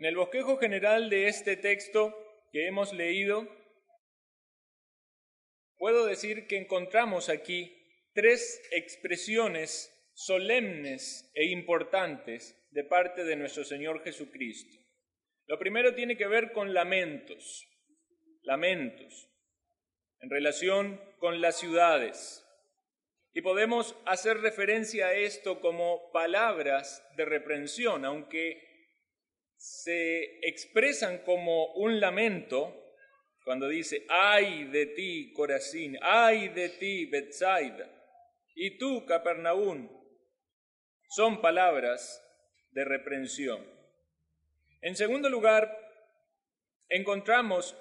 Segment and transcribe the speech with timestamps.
[0.00, 2.16] En el bosquejo general de este texto
[2.52, 3.46] que hemos leído,
[5.76, 7.70] puedo decir que encontramos aquí
[8.14, 14.74] tres expresiones solemnes e importantes de parte de nuestro Señor Jesucristo.
[15.44, 17.68] Lo primero tiene que ver con lamentos,
[18.40, 19.28] lamentos,
[20.20, 22.42] en relación con las ciudades.
[23.34, 28.69] Y podemos hacer referencia a esto como palabras de reprensión, aunque
[29.60, 32.74] se expresan como un lamento
[33.44, 37.90] cuando dice, ay de ti, Corazín, ay de ti, Bethsaida,
[38.54, 39.86] y tú, Capernaum,
[41.10, 42.26] son palabras
[42.70, 43.62] de reprensión.
[44.80, 45.76] En segundo lugar,
[46.88, 47.76] encontramos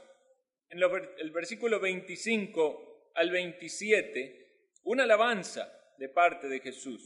[0.70, 7.02] en el versículo 25 al 27 una alabanza de parte de Jesús.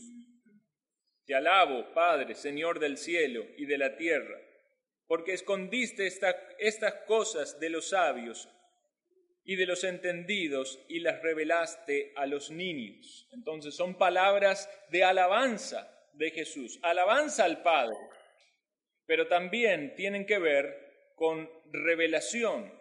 [1.27, 4.39] Te alabo, Padre, Señor del cielo y de la tierra,
[5.07, 8.49] porque escondiste estas cosas de los sabios
[9.45, 13.27] y de los entendidos y las revelaste a los niños.
[13.33, 17.97] Entonces son palabras de alabanza de Jesús, alabanza al Padre,
[19.05, 22.71] pero también tienen que ver con revelación.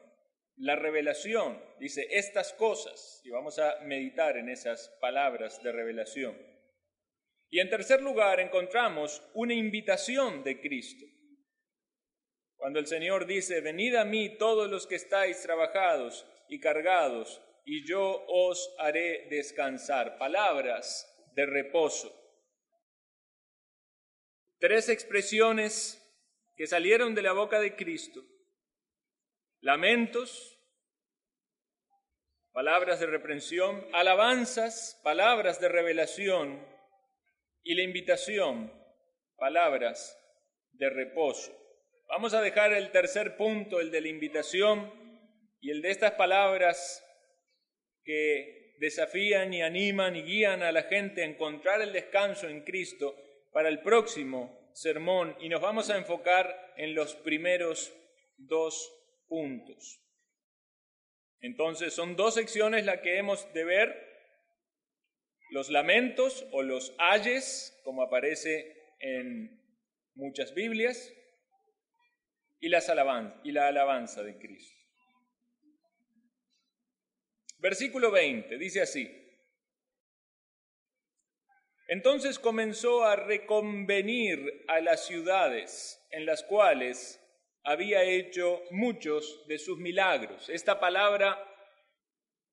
[0.57, 6.36] La revelación dice estas cosas, y vamos a meditar en esas palabras de revelación.
[7.51, 11.05] Y en tercer lugar encontramos una invitación de Cristo.
[12.62, 17.84] Cuando el Señor dice, venid a mí todos los que estáis trabajados y cargados, y
[17.84, 20.16] yo os haré descansar.
[20.16, 22.14] Palabras de reposo.
[24.60, 26.00] Tres expresiones
[26.55, 28.20] que salieron de la boca de Cristo.
[29.60, 30.56] Lamentos,
[32.52, 36.64] palabras de reprensión, alabanzas, palabras de revelación
[37.64, 38.72] y la invitación,
[39.36, 40.17] palabras
[40.70, 41.61] de reposo.
[42.12, 44.92] Vamos a dejar el tercer punto, el de la invitación
[45.62, 47.02] y el de estas palabras
[48.05, 53.17] que desafían y animan y guían a la gente a encontrar el descanso en Cristo
[53.51, 55.34] para el próximo sermón.
[55.40, 57.95] Y nos vamos a enfocar en los primeros
[58.36, 58.92] dos
[59.27, 59.98] puntos.
[61.40, 64.06] Entonces son dos secciones las que hemos de ver,
[65.48, 68.70] los lamentos o los ayes, como aparece
[69.01, 69.62] en
[70.14, 71.11] muchas Biblias,
[72.62, 72.90] y, las
[73.42, 74.80] y la alabanza de Cristo.
[77.58, 79.11] Versículo 20 dice así,
[81.89, 87.20] entonces comenzó a reconvenir a las ciudades en las cuales
[87.64, 90.48] había hecho muchos de sus milagros.
[90.48, 91.39] Esta palabra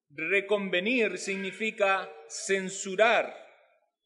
[0.10, 3.36] reconvenir significa censurar,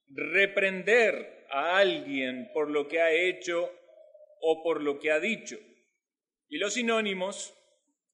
[0.10, 3.72] reprender a alguien por lo que ha hecho
[4.42, 5.58] o por lo que ha dicho.
[6.54, 7.52] Y los sinónimos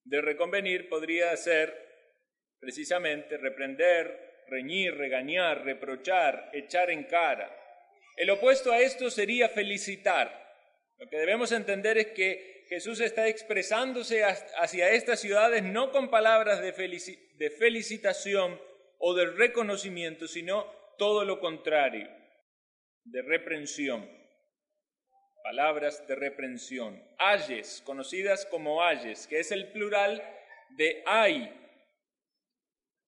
[0.05, 1.75] de reconvenir podría ser
[2.57, 7.53] precisamente reprender, reñir, regañar, reprochar, echar en cara.
[8.15, 10.31] El opuesto a esto sería felicitar.
[10.99, 16.61] Lo que debemos entender es que Jesús está expresándose hacia estas ciudades no con palabras
[16.61, 18.57] de, de felicitación
[18.99, 20.63] o de reconocimiento, sino
[20.97, 22.07] todo lo contrario,
[23.03, 24.18] de reprensión.
[25.43, 27.03] Palabras de reprensión.
[27.17, 30.23] Ayes, conocidas como ayes, que es el plural
[30.77, 31.53] de ay.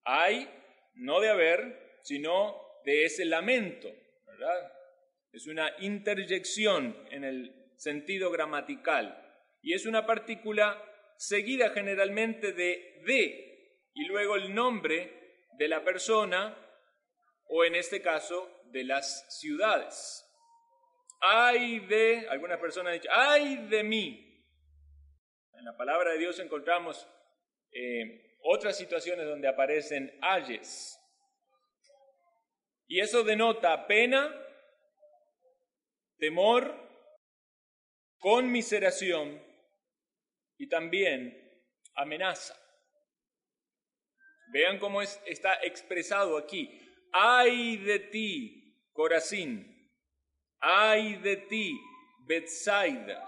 [0.04, 0.50] Ay
[0.96, 3.90] no de haber, sino de ese lamento,
[4.26, 4.72] ¿verdad?
[5.32, 9.18] Es una interjección en el sentido gramatical
[9.62, 10.84] y es una partícula
[11.18, 13.52] seguida generalmente de de
[13.94, 16.58] y luego el nombre de la persona
[17.46, 20.26] o en este caso de las ciudades.
[21.22, 24.28] Ay de, algunas personas han dicho, ay de mí.
[25.54, 27.08] En la palabra de Dios encontramos
[27.72, 30.98] eh, otras situaciones donde aparecen ayes.
[32.88, 34.36] Y eso denota pena,
[36.18, 36.76] temor,
[38.18, 39.42] conmiseración
[40.58, 41.38] y también
[41.96, 42.58] amenaza.
[44.52, 46.80] Vean cómo es, está expresado aquí.
[47.14, 49.71] Ay de ti, Corazín.
[50.62, 51.82] Ay de ti,
[52.28, 53.28] Bethsaida.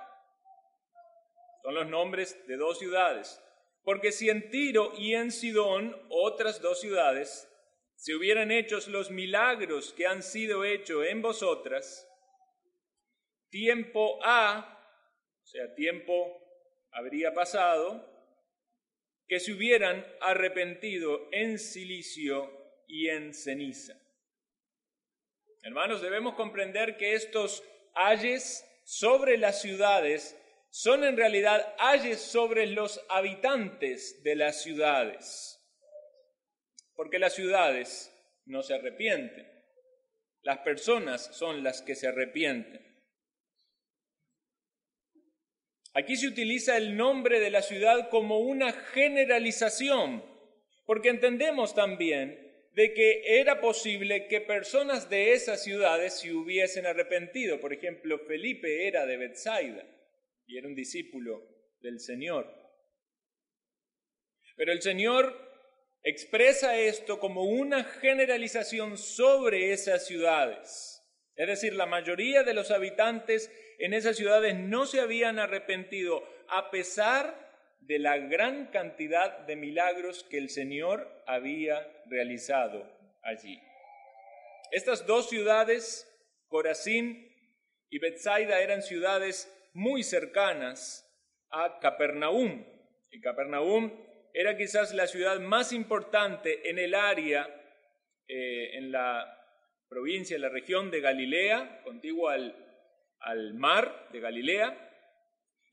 [1.64, 3.42] Son los nombres de dos ciudades.
[3.84, 7.50] Porque si en Tiro y en Sidón, otras dos ciudades,
[7.96, 12.08] se hubieran hecho los milagros que han sido hechos en vosotras,
[13.50, 14.80] tiempo ha,
[15.42, 16.40] o sea, tiempo
[16.92, 18.10] habría pasado,
[19.28, 22.52] que se hubieran arrepentido en silicio
[22.88, 24.03] y en ceniza.
[25.64, 27.64] Hermanos, debemos comprender que estos
[27.96, 30.38] ayes sobre las ciudades
[30.70, 35.58] son en realidad ayes sobre los habitantes de las ciudades,
[36.96, 38.14] porque las ciudades
[38.46, 39.50] no se arrepienten,
[40.42, 42.82] las personas son las que se arrepienten.
[45.94, 50.26] Aquí se utiliza el nombre de la ciudad como una generalización,
[50.86, 52.43] porque entendemos también
[52.74, 57.60] de que era posible que personas de esas ciudades se hubiesen arrepentido.
[57.60, 59.86] Por ejemplo, Felipe era de Bethsaida
[60.48, 61.48] y era un discípulo
[61.82, 62.52] del Señor.
[64.56, 65.54] Pero el Señor
[66.04, 71.02] expresa esto como una generalización sobre esas ciudades.
[71.36, 76.70] Es decir, la mayoría de los habitantes en esas ciudades no se habían arrepentido a
[76.72, 77.43] pesar
[77.88, 82.90] de la gran cantidad de milagros que el Señor había realizado
[83.22, 83.60] allí.
[84.72, 86.10] Estas dos ciudades,
[86.48, 87.30] Corazín
[87.90, 91.06] y Bethsaida, eran ciudades muy cercanas
[91.50, 92.66] a Capernaum.
[93.12, 93.92] Y Capernaum
[94.34, 97.48] era quizás la ciudad más importante en el área,
[98.28, 99.40] eh, en la
[99.90, 102.56] provincia, en la región de Galilea, contigua al,
[103.20, 104.93] al mar de Galilea,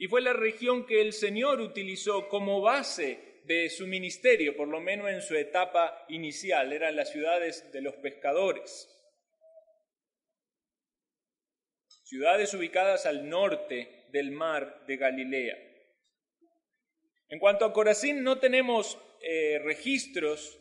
[0.01, 4.81] y fue la región que el Señor utilizó como base de su ministerio, por lo
[4.81, 8.89] menos en su etapa inicial, eran las ciudades de los pescadores.
[12.03, 15.59] Ciudades ubicadas al norte del mar de Galilea.
[17.29, 20.59] En cuanto a Corazín, no tenemos eh, registros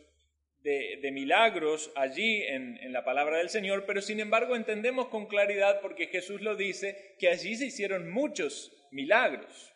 [0.58, 5.80] de, milagros allí en, en, la palabra del Señor, pero sin embargo entendemos con claridad,
[5.80, 9.72] porque Jesús lo dice, que allí se hicieron muchos milagros.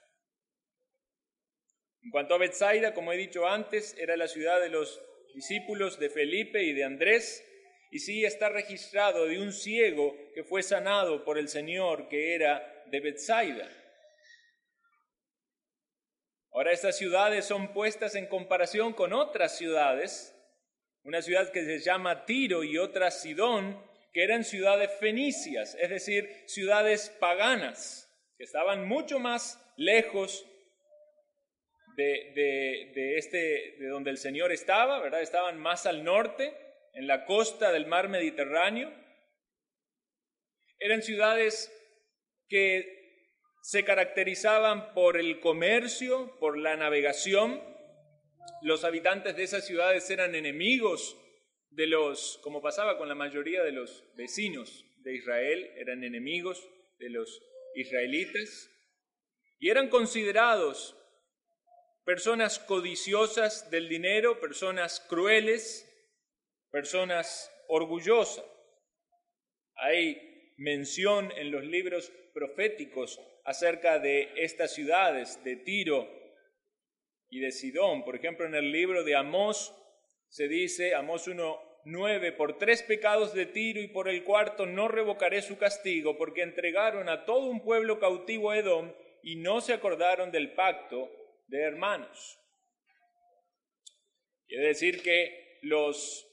[2.03, 5.01] En cuanto a Bethsaida, como he dicho antes, era la ciudad de los
[5.35, 7.43] discípulos de Felipe y de Andrés,
[7.91, 12.85] y sí está registrado de un ciego que fue sanado por el Señor, que era
[12.91, 13.69] de Bethsaida.
[16.53, 20.37] Ahora estas ciudades son puestas en comparación con otras ciudades,
[21.05, 23.83] una ciudad que se llama Tiro y otra Sidón,
[24.13, 28.04] que eran ciudades fenicias, es decir, ciudades paganas
[28.37, 30.47] que estaban mucho más lejos
[31.97, 35.23] de, este, de donde el Señor estaba, ¿verdad?
[35.23, 36.57] Estaban más al norte,
[36.95, 38.93] en la costa del mar Mediterráneo.
[40.79, 41.73] Eran ciudades
[42.49, 43.05] que
[43.63, 47.63] se caracterizaban por el comercio, por la navegación.
[48.63, 51.17] Los habitantes de esas ciudades eran enemigos
[51.71, 57.11] de los, como pasaba con la mayoría de los vecinos de Israel, eran enemigos de
[57.11, 57.43] los
[57.75, 58.71] israelitas
[59.59, 60.97] y eran considerados
[62.05, 65.91] personas codiciosas del dinero, personas crueles,
[66.71, 68.45] personas orgullosas.
[69.77, 76.09] Hay mención en los libros proféticos acerca de estas ciudades, de Tiro
[77.29, 78.05] y de Sidón.
[78.05, 79.75] Por ejemplo, en el libro de Amós
[80.29, 84.89] se dice, Amós 1, 9, por tres pecados de Tiro y por el cuarto no
[84.89, 88.93] revocaré su castigo, porque entregaron a todo un pueblo cautivo a Edom
[89.23, 91.11] y no se acordaron del pacto
[91.47, 92.39] de hermanos.
[94.47, 96.27] Quiere decir que los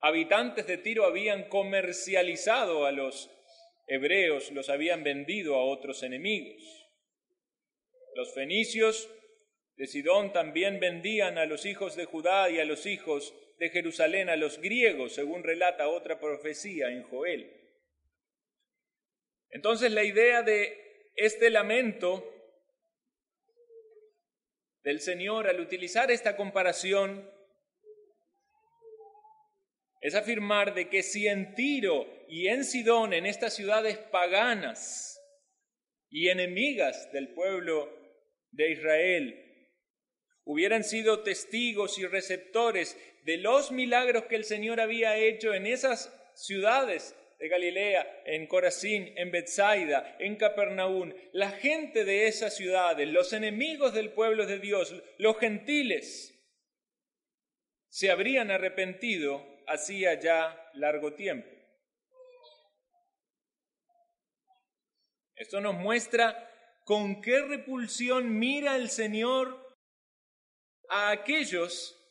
[0.00, 3.30] habitantes de Tiro habían comercializado a los
[3.86, 6.62] hebreos, los habían vendido a otros enemigos.
[8.14, 9.08] Los fenicios
[9.76, 14.28] de Sidón también vendían a los hijos de Judá y a los hijos de Jerusalén
[14.28, 17.48] a los griegos, según relata otra profecía en Joel.
[19.50, 22.28] Entonces la idea de este lamento
[24.82, 27.30] del Señor al utilizar esta comparación
[30.00, 35.22] es afirmar de que si en Tiro y en Sidón, en estas ciudades paganas
[36.10, 37.96] y enemigas del pueblo
[38.50, 39.68] de Israel,
[40.44, 46.12] hubieran sido testigos y receptores de los milagros que el Señor había hecho en esas
[46.34, 53.32] ciudades de Galilea, en Corazín, en Bethsaida, en Capernaum, la gente de esas ciudades, los
[53.32, 56.32] enemigos del pueblo de Dios, los gentiles,
[57.88, 61.48] se habrían arrepentido hacía ya largo tiempo.
[65.34, 66.48] Esto nos muestra
[66.84, 69.76] con qué repulsión mira el Señor
[70.88, 72.01] a aquellos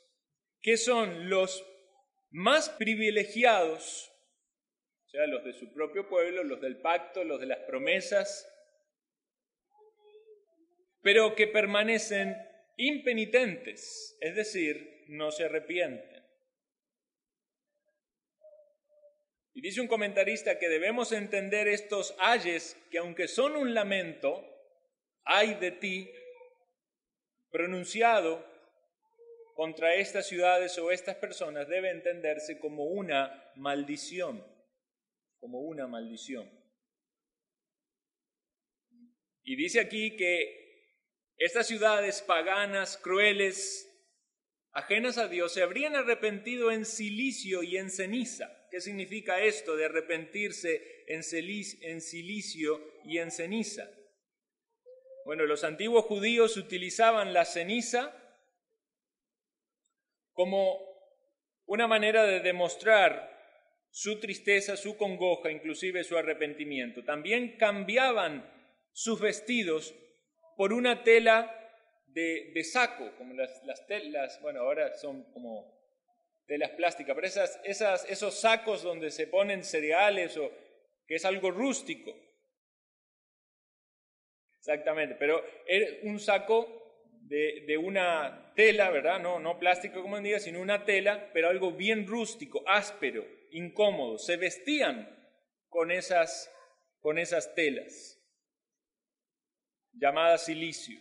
[0.62, 1.66] que son los
[2.30, 4.12] más privilegiados,
[5.06, 8.48] o sea, los de su propio pueblo, los del pacto, los de las promesas,
[11.02, 12.36] pero que permanecen
[12.78, 16.22] impenitentes, es decir, no se arrepienten.
[19.54, 24.48] Y dice un comentarista que debemos entender estos ayes que aunque son un lamento,
[25.26, 26.10] ay de ti,
[27.50, 28.51] pronunciado
[29.62, 34.44] contra estas ciudades o estas personas debe entenderse como una maldición,
[35.38, 36.50] como una maldición.
[39.44, 40.98] Y dice aquí que
[41.38, 43.88] estas ciudades paganas, crueles,
[44.72, 48.68] ajenas a Dios, se habrían arrepentido en silicio y en ceniza.
[48.72, 53.88] ¿Qué significa esto de arrepentirse en, silicio y en ceniza?
[55.24, 58.18] Bueno, los antiguos judíos utilizaban la ceniza
[60.34, 60.80] como
[61.66, 63.32] una manera de demostrar
[63.90, 67.04] su tristeza, su congoja, inclusive su arrepentimiento.
[67.04, 68.50] También cambiaban
[68.94, 69.94] sus vestidos
[70.58, 71.58] por una tela
[72.08, 75.80] de, saco, como las, telas, bueno, ahora son como
[76.46, 80.52] telas plásticas, pero esas, esos sacos donde se ponen cereales o
[81.08, 82.14] que es algo rústico.
[84.58, 86.81] Exactamente, pero era un saco
[87.32, 89.20] de, una tela, ¿verdad?
[89.20, 94.18] No, no plástico como día, sino una tela, pero algo bien rústico, áspero, incómodo.
[94.18, 95.10] Se vestían
[95.70, 96.54] con esas,
[97.00, 98.22] con esas telas,
[99.94, 101.00] llamadas silicio.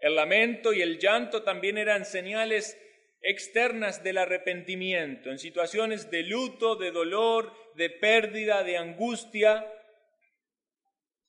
[0.00, 2.80] El lamento y el llanto también eran señales
[3.22, 9.66] externas del arrepentimiento, en situaciones de luto, de dolor, de pérdida, de angustia.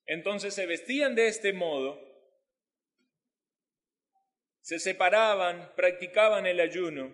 [0.06, 2.11] Entonces se vestían de este modo
[4.62, 7.14] se separaban, practicaban el ayuno.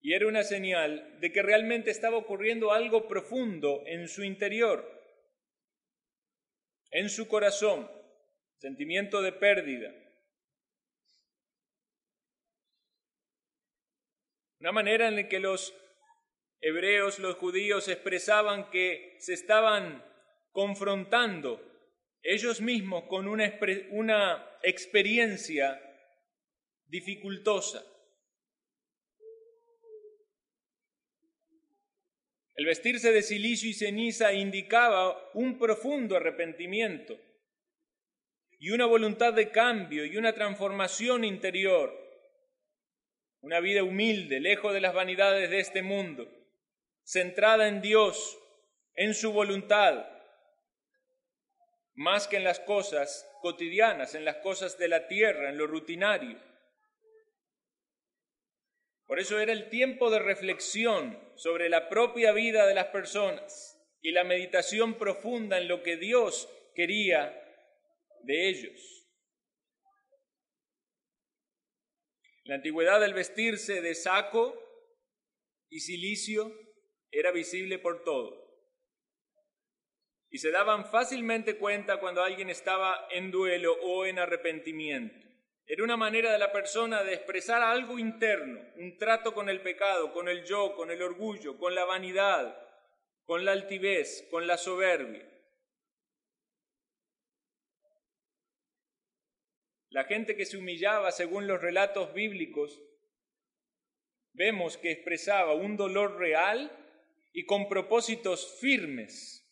[0.00, 4.88] Y era una señal de que realmente estaba ocurriendo algo profundo en su interior,
[6.90, 7.90] en su corazón,
[8.56, 9.92] sentimiento de pérdida.
[14.60, 15.74] Una manera en la que los
[16.60, 20.04] hebreos, los judíos expresaban que se estaban
[20.50, 21.67] confrontando
[22.22, 25.80] ellos mismos con una, experiencia
[26.86, 27.84] dificultosa.
[32.54, 37.16] El vestirse de silicio y ceniza indicaba un profundo arrepentimiento
[38.58, 41.96] y una voluntad de cambio y una transformación interior,
[43.40, 46.28] una vida humilde, lejos de las vanidades de este mundo,
[47.04, 48.36] centrada en Dios,
[48.94, 50.17] en su voluntad,
[51.98, 56.38] más que en las cosas cotidianas, en las cosas de la tierra, en lo rutinario.
[59.04, 64.12] Por eso era el tiempo de reflexión sobre la propia vida de las personas y
[64.12, 67.34] la meditación profunda en lo que Dios quería
[68.22, 69.08] de ellos.
[72.44, 74.54] La antigüedad el vestirse de saco
[75.68, 76.52] y silicio
[77.10, 78.47] era visible por todo
[80.30, 85.26] y se daban fácilmente cuenta cuando alguien estaba en duelo o en arrepentimiento.
[85.66, 90.12] Era una manera de la persona de expresar algo interno, un trato con el pecado,
[90.12, 92.58] con el yo, con el orgullo, con la vanidad,
[93.24, 95.26] con la altivez, con la soberbia.
[99.90, 102.82] La gente que se humillaba según los relatos bíblicos,
[104.32, 106.70] vemos que expresaba un dolor real
[107.32, 109.47] y con propósitos firmes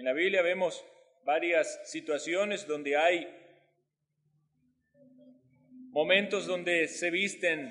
[0.00, 0.82] en la Biblia vemos
[1.24, 3.28] varias situaciones donde hay
[5.90, 7.70] momentos donde se visten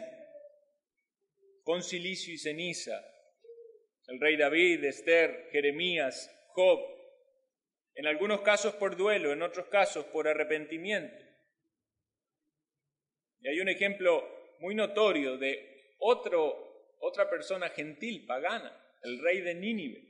[1.64, 3.04] con silicio y ceniza.
[4.06, 6.80] El rey David, Esther, Jeremías, Job,
[7.96, 11.26] en algunos casos por duelo, en otros casos por arrepentimiento.
[13.42, 18.72] Y hay un ejemplo muy notorio de otro, otra persona gentil, pagana,
[19.02, 20.09] el rey de Nínive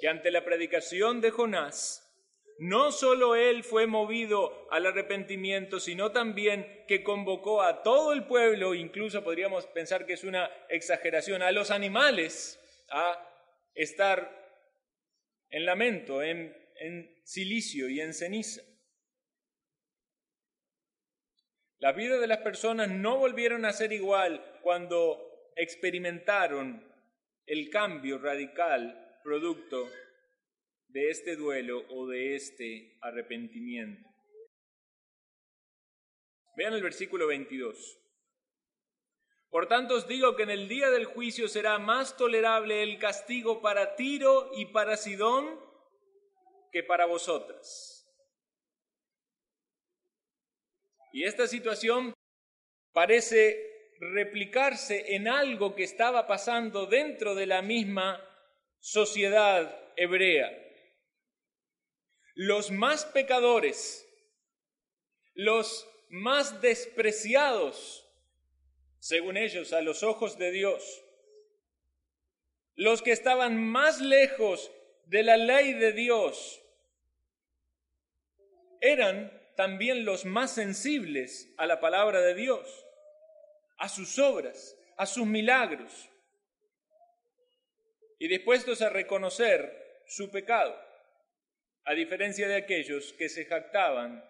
[0.00, 2.02] que ante la predicación de Jonás,
[2.58, 8.74] no solo él fue movido al arrepentimiento, sino también que convocó a todo el pueblo,
[8.74, 13.28] incluso podríamos pensar que es una exageración, a los animales a
[13.74, 14.30] estar
[15.50, 18.62] en lamento, en, en silicio y en ceniza.
[21.78, 26.88] La vida de las personas no volvieron a ser igual cuando experimentaron
[27.44, 29.88] el cambio radical producto
[30.88, 34.08] de este duelo o de este arrepentimiento.
[36.56, 37.98] Vean el versículo 22.
[39.48, 43.60] Por tanto os digo que en el día del juicio será más tolerable el castigo
[43.60, 45.60] para Tiro y para Sidón
[46.70, 48.06] que para vosotras.
[51.12, 52.14] Y esta situación
[52.92, 58.20] parece replicarse en algo que estaba pasando dentro de la misma
[58.82, 60.58] sociedad hebrea.
[62.34, 64.08] los más pecadores,
[65.34, 68.04] los más despreciados,
[68.98, 71.04] según ellos, a los ojos de Dios,
[72.74, 74.72] los que estaban más lejos
[75.06, 76.60] de la ley de Dios,
[78.80, 82.84] eran también los más sensibles a la palabra de Dios,
[83.76, 86.08] a sus obras, a sus milagros,
[88.22, 90.80] y dispuestos a reconocer su pecado,
[91.84, 94.24] a diferencia de aquellos que se jactaban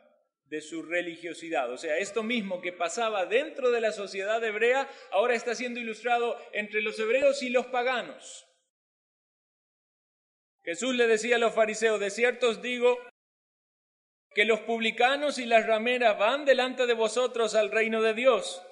[0.46, 1.70] de su religiosidad.
[1.70, 6.38] O sea, esto mismo que pasaba dentro de la sociedad hebrea, ahora está siendo ilustrado
[6.54, 8.48] entre los hebreos y los paganos.
[10.64, 12.98] Jesús le decía a los fariseos, de cierto os digo
[14.34, 18.62] que los publicanos y las rameras van delante de vosotros al reino de Dios.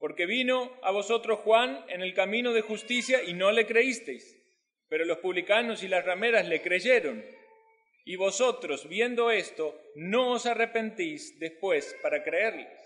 [0.00, 4.36] Porque vino a vosotros Juan en el camino de justicia y no le creísteis,
[4.88, 7.22] pero los publicanos y las rameras le creyeron.
[8.06, 12.80] Y vosotros, viendo esto, no os arrepentís después para creerles.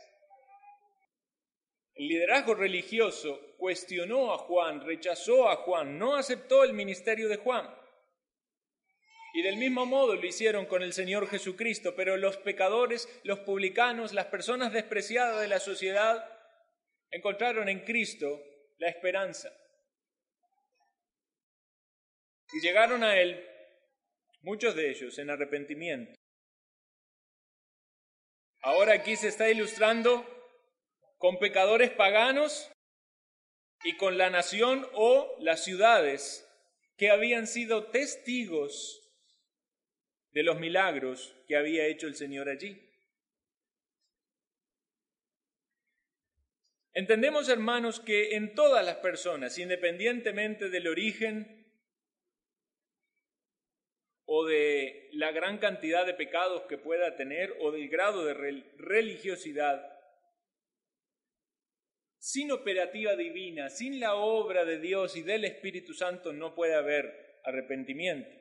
[1.95, 7.73] El liderazgo religioso cuestionó a Juan, rechazó a Juan, no aceptó el ministerio de Juan.
[9.35, 14.13] Y del mismo modo lo hicieron con el Señor Jesucristo, pero los pecadores, los publicanos,
[14.13, 16.34] las personas despreciadas de la sociedad,
[17.15, 18.43] encontraron en Cristo
[18.79, 19.49] la esperanza.
[22.53, 23.49] Y llegaron a Él,
[24.43, 26.13] muchos de ellos, en arrepentimiento.
[28.63, 30.27] Ahora aquí se está ilustrando
[31.19, 32.71] con pecadores paganos
[33.85, 36.49] y con la nación o las ciudades
[36.97, 39.01] que habían sido testigos
[40.33, 42.84] de los milagros que había hecho el Señor allí.
[46.95, 51.67] Entendemos, hermanos, que en todas las personas, independientemente del origen
[54.27, 58.35] o de la gran cantidad de pecados que pueda tener o del grado de
[58.79, 59.91] religiosidad,
[62.21, 67.41] sin operativa divina, sin la obra de Dios y del Espíritu Santo no puede haber
[67.43, 68.35] arrepentimiento.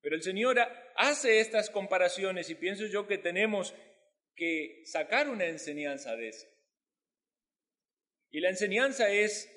[0.00, 0.58] Pero el Señor
[0.94, 3.74] hace estas comparaciones y pienso yo que tenemos
[4.38, 6.46] que sacar una enseñanza de eso.
[8.30, 9.52] Y la enseñanza es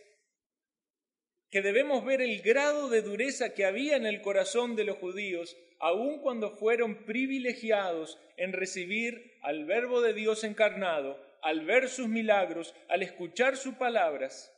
[1.51, 5.55] que debemos ver el grado de dureza que había en el corazón de los judíos,
[5.79, 12.73] aun cuando fueron privilegiados en recibir al Verbo de Dios encarnado, al ver sus milagros,
[12.87, 14.51] al escuchar sus palabras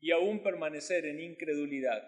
[0.00, 2.02] y aún permanecer en incredulidad.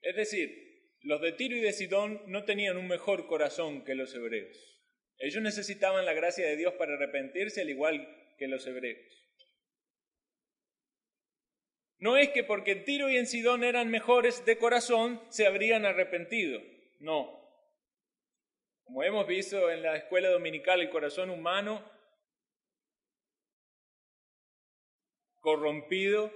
[0.00, 0.65] Es decir,
[1.06, 4.58] los de Tiro y de Sidón no tenían un mejor corazón que los hebreos.
[5.18, 9.06] Ellos necesitaban la gracia de Dios para arrepentirse al igual que los hebreos.
[11.98, 15.84] No es que porque en Tiro y en Sidón eran mejores de corazón se habrían
[15.84, 16.60] arrepentido,
[16.98, 17.40] no.
[18.82, 21.88] Como hemos visto en la escuela dominical, el corazón humano
[25.38, 26.32] corrompido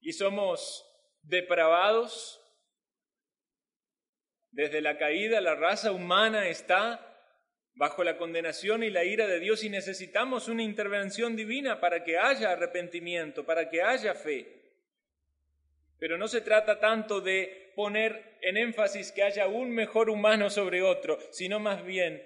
[0.00, 0.82] y somos
[1.24, 2.40] depravados.
[4.54, 7.10] Desde la caída la raza humana está
[7.74, 12.18] bajo la condenación y la ira de Dios y necesitamos una intervención divina para que
[12.18, 14.62] haya arrepentimiento, para que haya fe.
[15.98, 20.82] Pero no se trata tanto de poner en énfasis que haya un mejor humano sobre
[20.82, 22.22] otro, sino más bien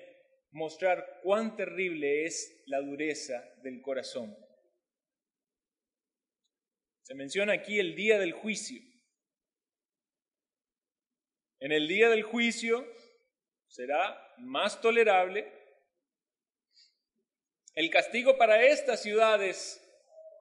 [0.51, 4.37] mostrar cuán terrible es la dureza del corazón.
[7.05, 8.83] Se menciona aquí el día del juicio.
[11.61, 12.87] En el día del juicio
[13.66, 15.53] será más tolerable.
[17.75, 19.85] El castigo para estas ciudades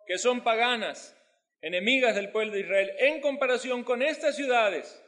[0.06, 1.16] que son paganas,
[1.62, 5.04] enemigas del pueblo de Israel, en comparación con estas ciudades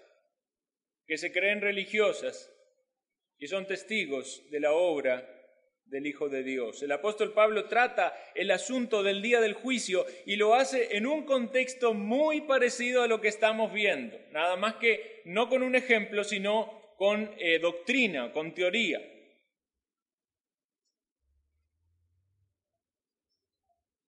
[1.06, 2.52] que se creen religiosas
[3.38, 5.39] y son testigos de la obra
[5.90, 6.84] del Hijo de Dios.
[6.84, 11.26] El apóstol Pablo trata el asunto del día del juicio y lo hace en un
[11.26, 16.24] contexto muy parecido a lo que estamos viendo, nada más que no con un ejemplo,
[16.24, 19.02] sino con eh, doctrina, con teoría.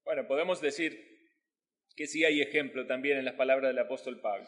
[0.04, 1.10] Bueno, podemos decir
[1.96, 4.48] que sí hay ejemplo también en las palabras del apóstol Pablo.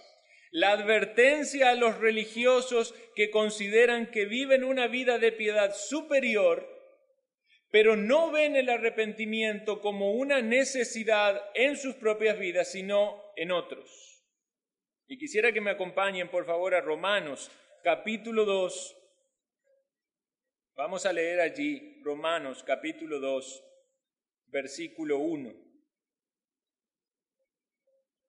[0.51, 6.72] La advertencia a los religiosos que consideran que viven una vida de piedad superior
[7.73, 14.23] pero no ven el arrepentimiento como una necesidad en sus propias vidas, sino en otros.
[15.07, 17.49] Y quisiera que me acompañen, por favor, a Romanos
[17.83, 18.95] capítulo 2.
[20.75, 23.63] Vamos a leer allí Romanos capítulo 2,
[24.49, 25.51] versículo 1.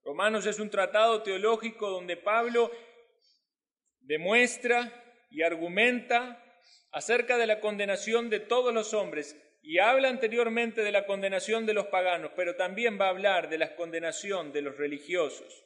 [0.04, 2.70] Romanos es un tratado teológico donde Pablo
[4.00, 4.90] demuestra
[5.28, 6.40] y argumenta
[6.92, 11.74] acerca de la condenación de todos los hombres y habla anteriormente de la condenación de
[11.74, 15.64] los paganos, pero también va a hablar de la condenación de los religiosos.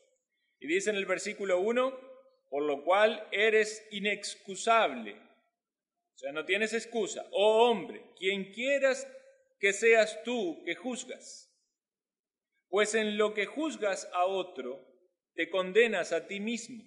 [0.61, 2.01] Y dice en el versículo 1,
[2.49, 5.13] por lo cual eres inexcusable.
[6.15, 7.27] O sea, no tienes excusa.
[7.33, 9.07] Oh hombre, quien quieras
[9.59, 11.49] que seas tú que juzgas.
[12.69, 14.85] Pues en lo que juzgas a otro,
[15.35, 16.85] te condenas a ti mismo.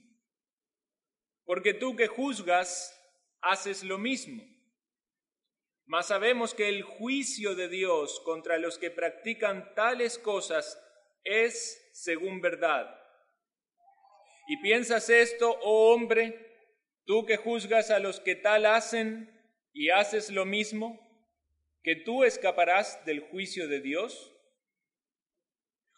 [1.44, 2.98] Porque tú que juzgas,
[3.42, 4.44] haces lo mismo.
[5.86, 10.82] Mas sabemos que el juicio de Dios contra los que practican tales cosas
[11.24, 12.98] es según verdad.
[14.48, 16.48] ¿Y piensas esto, oh hombre,
[17.06, 19.30] tú que juzgas a los que tal hacen
[19.74, 21.00] y haces lo mismo,
[21.84, 24.34] que tú escaparás del juicio de Dios?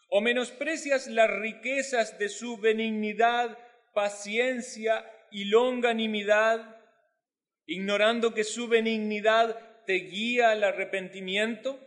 [0.08, 3.58] ¿O menosprecias las riquezas de su benignidad,
[3.92, 6.83] paciencia y longanimidad,
[7.66, 11.78] ignorando que su benignidad te guía al arrepentimiento?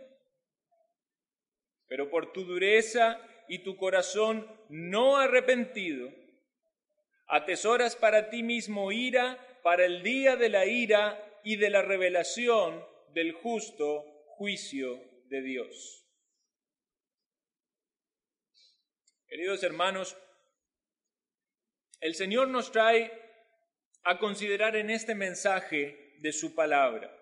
[1.88, 6.12] Pero por tu dureza y tu corazón no arrepentido,
[7.28, 12.86] atesoras para ti mismo ira para el día de la ira y de la revelación
[13.13, 14.04] del justo
[14.38, 16.06] juicio de Dios.
[19.28, 20.18] Queridos hermanos,
[22.00, 23.27] el Señor nos trae
[24.08, 27.13] a considerar en este mensaje de su palabra.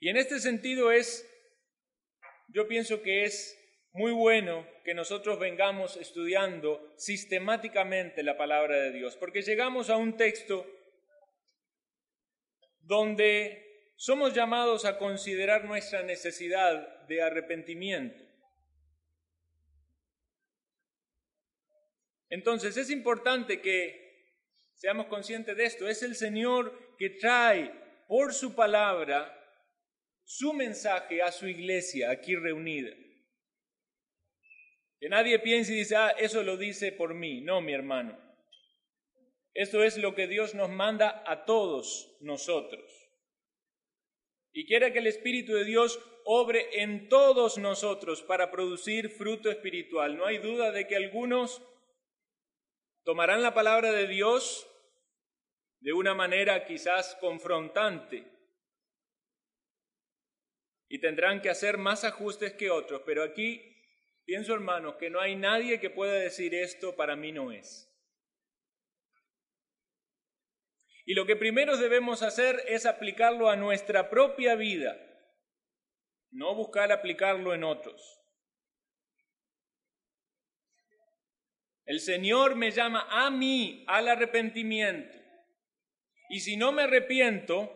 [0.00, 1.30] Y en este sentido es,
[2.48, 3.54] yo pienso que es
[3.92, 10.16] muy bueno que nosotros vengamos estudiando sistemáticamente la palabra de Dios, porque llegamos a un
[10.16, 10.66] texto
[12.80, 18.24] donde somos llamados a considerar nuestra necesidad de arrepentimiento.
[22.30, 24.03] Entonces es importante que
[24.84, 25.88] seamos conscientes de esto.
[25.88, 27.72] Es el Señor que trae
[28.06, 29.34] por su palabra
[30.24, 32.90] su mensaje a su iglesia aquí reunida.
[35.00, 37.40] Que nadie piense y dice, ah, eso lo dice por mí.
[37.40, 38.18] No, mi hermano.
[39.54, 42.84] Esto es lo que Dios nos manda a todos nosotros.
[44.52, 50.18] Y quiere que el Espíritu de Dios obre en todos nosotros para producir fruto espiritual.
[50.18, 51.62] No hay duda de que algunos
[53.04, 54.70] tomarán la palabra de Dios
[55.84, 58.24] de una manera quizás confrontante
[60.88, 63.60] y tendrán que hacer más ajustes que otros, pero aquí
[64.24, 67.94] pienso hermanos que no hay nadie que pueda decir esto para mí no es.
[71.04, 74.96] Y lo que primero debemos hacer es aplicarlo a nuestra propia vida,
[76.30, 78.22] no buscar aplicarlo en otros.
[81.84, 85.23] El Señor me llama a mí al arrepentimiento.
[86.34, 87.72] Y si no me arrepiento,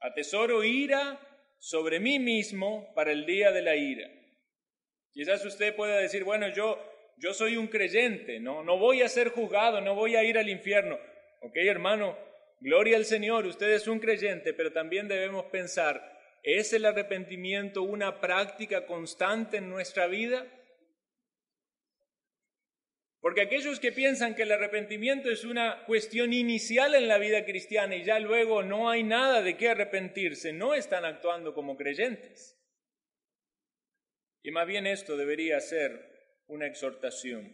[0.00, 1.18] atesoro ira
[1.58, 4.10] sobre mí mismo para el día de la ira.
[5.10, 6.78] Quizás usted pueda decir, bueno, yo,
[7.16, 10.50] yo soy un creyente, no, no voy a ser juzgado, no voy a ir al
[10.50, 10.98] infierno.
[11.40, 12.18] Ok, hermano,
[12.60, 18.20] gloria al Señor, usted es un creyente, pero también debemos pensar, ¿es el arrepentimiento una
[18.20, 20.46] práctica constante en nuestra vida?
[23.26, 27.96] Porque aquellos que piensan que el arrepentimiento es una cuestión inicial en la vida cristiana
[27.96, 32.56] y ya luego no hay nada de qué arrepentirse, no están actuando como creyentes.
[34.44, 37.52] Y más bien esto debería ser una exhortación.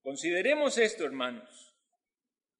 [0.00, 1.74] Consideremos esto, hermanos.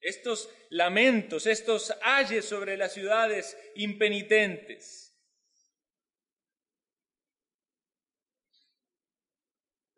[0.00, 5.05] Estos lamentos, estos ayes sobre las ciudades impenitentes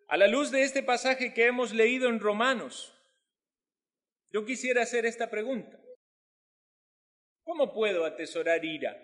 [0.09, 2.95] A la luz de este pasaje que hemos leído en Romanos,
[4.31, 5.79] yo quisiera hacer esta pregunta.
[7.43, 8.97] ¿Cómo puedo atesorar ira?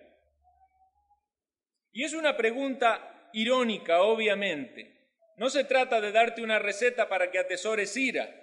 [1.93, 5.11] Y es una pregunta irónica, obviamente.
[5.37, 8.35] No se trata de darte una receta para que atesores ira.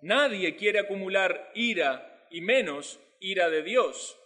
[0.00, 4.18] Nadie quiere acumular ira y menos ira de Dios.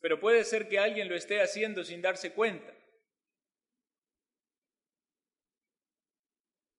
[0.00, 2.75] Pero puede ser que alguien lo esté haciendo sin darse cuenta.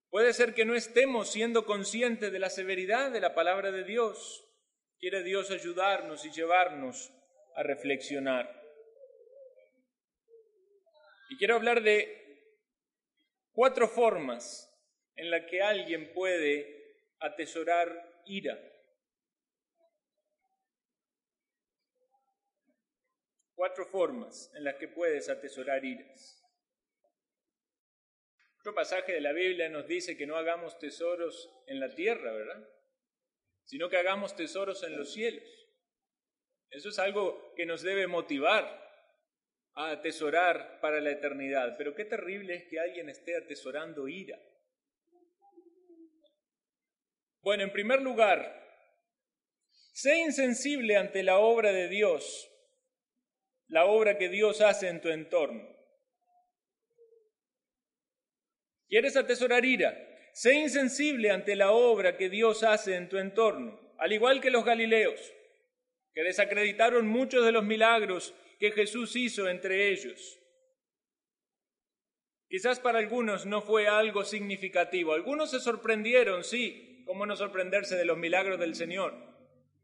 [0.10, 4.46] Puede ser que no estemos siendo conscientes de la severidad de la palabra de Dios.
[5.00, 7.12] Quiere Dios ayudarnos y llevarnos
[7.56, 8.50] a reflexionar.
[11.30, 12.18] Y quiero hablar de
[13.52, 14.74] cuatro formas
[15.16, 18.58] en las que alguien puede atesorar ira.
[23.56, 26.47] Cuatro formas en las que puedes atesorar iras.
[28.68, 32.68] Otro pasaje de la Biblia nos dice que no hagamos tesoros en la tierra, ¿verdad?
[33.64, 35.48] Sino que hagamos tesoros en los cielos.
[36.70, 38.66] Eso es algo que nos debe motivar
[39.74, 41.76] a atesorar para la eternidad.
[41.78, 44.38] Pero qué terrible es que alguien esté atesorando ira.
[47.40, 48.68] Bueno, en primer lugar,
[49.94, 52.52] sé insensible ante la obra de Dios,
[53.70, 55.77] la obra que Dios hace en tu entorno.
[58.88, 59.98] ¿Quieres atesorar ira?
[60.34, 64.64] Sé insensible ante la obra que Dios hace en tu entorno, al igual que los
[64.64, 65.20] galileos,
[66.14, 70.40] que desacreditaron muchos de los milagros que Jesús hizo entre ellos.
[72.50, 75.14] Quizás para algunos no fue algo significativo.
[75.14, 79.14] Algunos se sorprendieron, sí, cómo no sorprenderse de los milagros del Señor.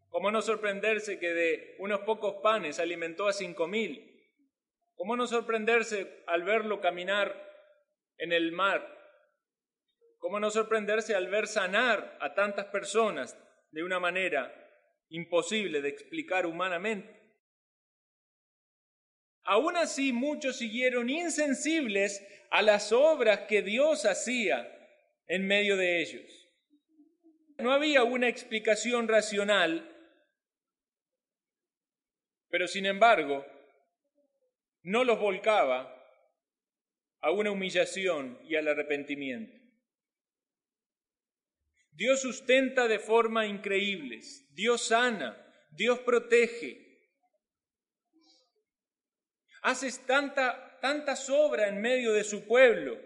[0.10, 4.12] Cómo no sorprenderse que de unos pocos panes alimentó a cinco mil.
[4.96, 7.52] Cómo no sorprenderse al verlo caminar
[8.18, 8.93] en el mar.
[10.24, 13.38] ¿Cómo no sorprenderse al ver sanar a tantas personas
[13.72, 14.56] de una manera
[15.10, 17.36] imposible de explicar humanamente?
[19.44, 24.66] Aún así, muchos siguieron insensibles a las obras que Dios hacía
[25.28, 26.50] en medio de ellos.
[27.58, 29.94] No había una explicación racional,
[32.48, 33.46] pero sin embargo,
[34.84, 35.94] no los volcaba
[37.20, 39.63] a una humillación y al arrepentimiento.
[41.96, 45.38] Dios sustenta de forma increíbles, Dios sana,
[45.72, 46.80] Dios protege.
[49.62, 53.00] Haces tanta, tanta sobra en medio de su pueblo,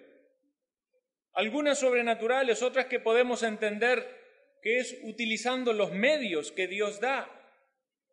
[1.34, 4.17] algunas sobrenaturales, otras que podemos entender
[4.62, 7.30] que es utilizando los medios que Dios da,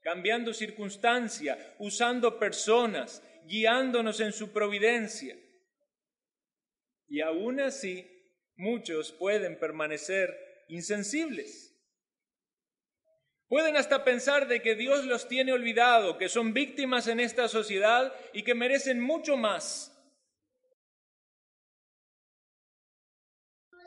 [0.03, 5.39] cambiando circunstancia, usando personas, guiándonos en su providencia.
[7.09, 8.07] Y aún así,
[8.57, 11.75] muchos pueden permanecer insensibles.
[13.49, 18.13] Pueden hasta pensar de que Dios los tiene olvidado, que son víctimas en esta sociedad
[18.33, 19.91] y que merecen mucho más.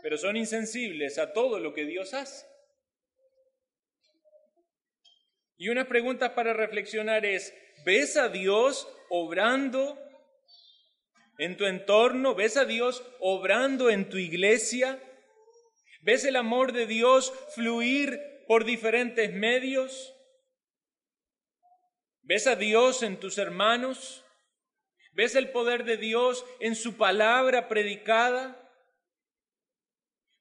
[0.02, 2.46] Pero son insensibles a todo lo que Dios hace.
[5.58, 10.00] Y una pregunta para reflexionar es, ¿ves a Dios obrando
[11.40, 12.36] en tu entorno?
[12.36, 15.02] ¿Ves a Dios obrando en tu iglesia?
[16.02, 20.14] ¿Ves el amor de Dios fluir por diferentes medios?
[22.22, 24.24] ¿Ves a Dios en tus hermanos?
[25.14, 28.64] ¿Ves el poder de Dios en su palabra predicada?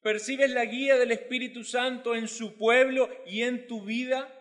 [0.02, 4.32] ¿Percibes la guía del Espíritu Santo en su pueblo y en tu vida?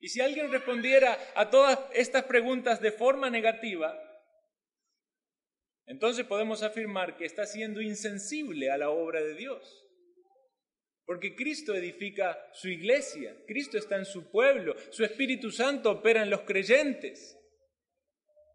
[0.00, 3.98] Y si alguien respondiera a todas estas preguntas de forma negativa,
[5.86, 9.84] entonces podemos afirmar que está siendo insensible a la obra de Dios.
[11.06, 16.30] Porque Cristo edifica su iglesia, Cristo está en su pueblo, su Espíritu Santo opera en
[16.30, 17.38] los creyentes.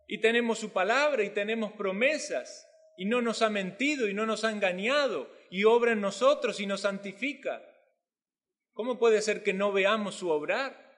[0.08, 2.66] Y tenemos su palabra y tenemos promesas.
[2.98, 6.66] Y no nos ha mentido y no nos ha engañado y obra en nosotros y
[6.66, 7.64] nos santifica.
[8.74, 10.90] ¿Cómo puede ser que no veamos su obrar?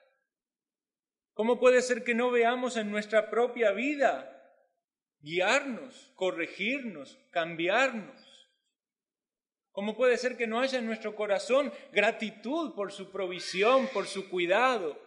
[1.33, 4.40] ¿Cómo puede ser que no veamos en nuestra propia vida
[5.21, 8.49] guiarnos, corregirnos, cambiarnos?
[9.71, 14.29] ¿Cómo puede ser que no haya en nuestro corazón gratitud por su provisión, por su
[14.29, 14.99] cuidado,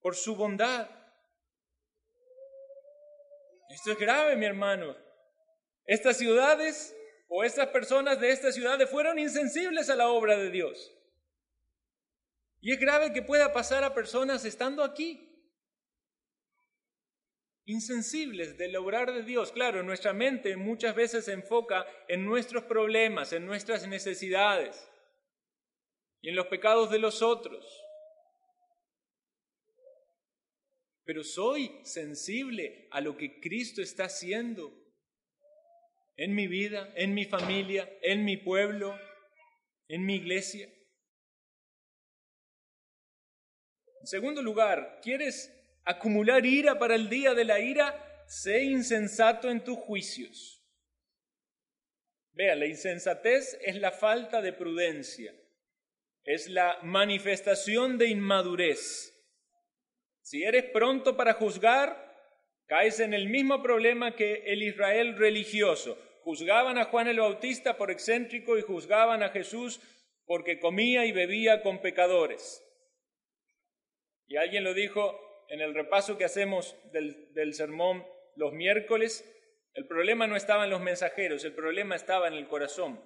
[0.00, 0.88] por su bondad?
[3.68, 4.96] Esto es grave, mi hermano.
[5.84, 6.96] Estas ciudades
[7.28, 10.92] o estas personas de estas ciudades fueron insensibles a la obra de Dios.
[12.60, 15.29] Y es grave que pueda pasar a personas estando aquí
[17.70, 19.52] insensibles del obrar de Dios.
[19.52, 24.88] Claro, nuestra mente muchas veces se enfoca en nuestros problemas, en nuestras necesidades
[26.20, 27.64] y en los pecados de los otros.
[31.04, 34.72] Pero soy sensible a lo que Cristo está haciendo
[36.16, 38.98] en mi vida, en mi familia, en mi pueblo,
[39.88, 40.68] en mi iglesia.
[44.00, 45.59] En segundo lugar, ¿quieres
[45.90, 50.64] acumular ira para el día de la ira, sé insensato en tus juicios.
[52.32, 55.34] Vea, la insensatez es la falta de prudencia,
[56.24, 59.14] es la manifestación de inmadurez.
[60.22, 62.08] Si eres pronto para juzgar,
[62.66, 65.98] caes en el mismo problema que el Israel religioso.
[66.22, 69.80] Juzgaban a Juan el Bautista por excéntrico y juzgaban a Jesús
[70.24, 72.64] porque comía y bebía con pecadores.
[74.28, 75.18] Y alguien lo dijo,
[75.50, 79.26] en el repaso que hacemos del, sermón los miércoles,
[79.72, 83.00] El problema no estaba en los mensajeros, el problema estaba en el corazón.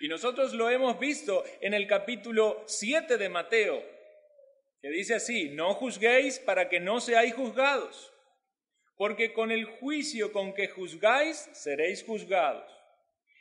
[0.00, 3.80] Y nosotros lo hemos visto en el capítulo 7 de Mateo,
[4.80, 8.12] que dice así, no juzguéis para que no seáis juzgados,
[8.96, 12.68] porque con el juicio con que juzgáis seréis juzgados,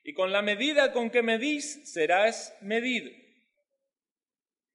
[0.03, 3.11] y con la medida con que medís serás medido.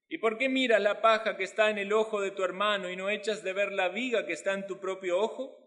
[0.08, 2.96] ¿Y por qué miras la paja que está en el ojo de tu hermano y
[2.96, 5.66] no echas de ver la viga que está en tu propio ojo?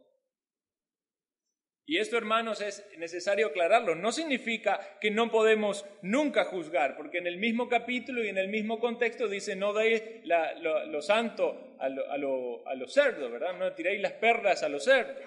[1.89, 3.95] Y esto, hermanos, es necesario aclararlo.
[3.95, 8.47] No significa que no podemos nunca juzgar, porque en el mismo capítulo y en el
[8.47, 13.57] mismo contexto dice, no deis lo, santo a, los cerdos, ¿verdad?
[13.57, 15.25] No tiréis las perlas a los cerdos.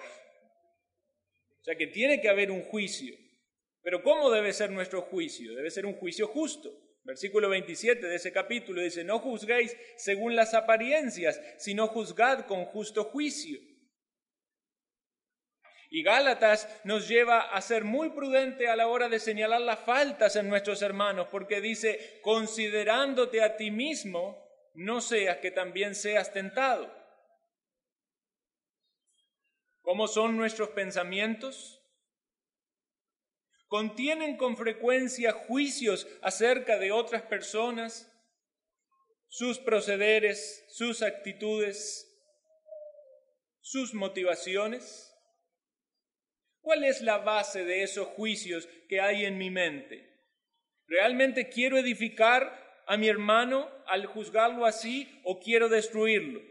[1.59, 3.13] O sea que tiene que haber un juicio.
[3.81, 5.53] Pero ¿cómo debe ser nuestro juicio?
[5.55, 6.71] Debe ser un juicio justo.
[7.03, 13.03] Versículo 27 de ese capítulo dice, no juzguéis según las apariencias, sino juzgad con justo
[13.03, 13.59] juicio.
[15.89, 20.35] Y Gálatas nos lleva a ser muy prudente a la hora de señalar las faltas
[20.37, 26.91] en nuestros hermanos, porque dice, considerándote a ti mismo, no seas que también seas tentado.
[29.81, 31.82] ¿Cómo son nuestros pensamientos?
[33.73, 38.07] ¿Contienen con frecuencia juicios acerca de otras personas,
[39.27, 42.07] sus procederes, sus actitudes,
[43.61, 45.11] sus motivaciones?
[46.61, 50.07] ¿Cuál es la base de esos juicios que hay en mi mente?
[50.85, 56.43] ¿Realmente quiero edificar a mi hermano al juzgarlo así o quiero destruirlo?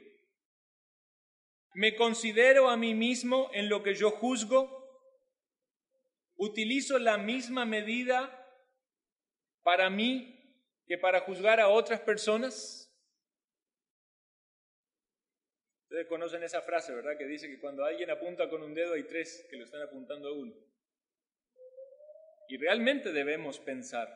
[1.75, 4.82] ¿Me considero a mí mismo en lo que yo juzgo?
[6.43, 8.29] ¿Utilizo la misma medida
[9.63, 12.93] para mí que para juzgar a otras personas?
[15.85, 17.17] Ustedes conocen esa frase, ¿verdad?
[17.17, 20.31] Que dice que cuando alguien apunta con un dedo hay tres que lo están apuntando
[20.31, 20.53] a uno.
[22.49, 24.09] Y realmente debemos pensar.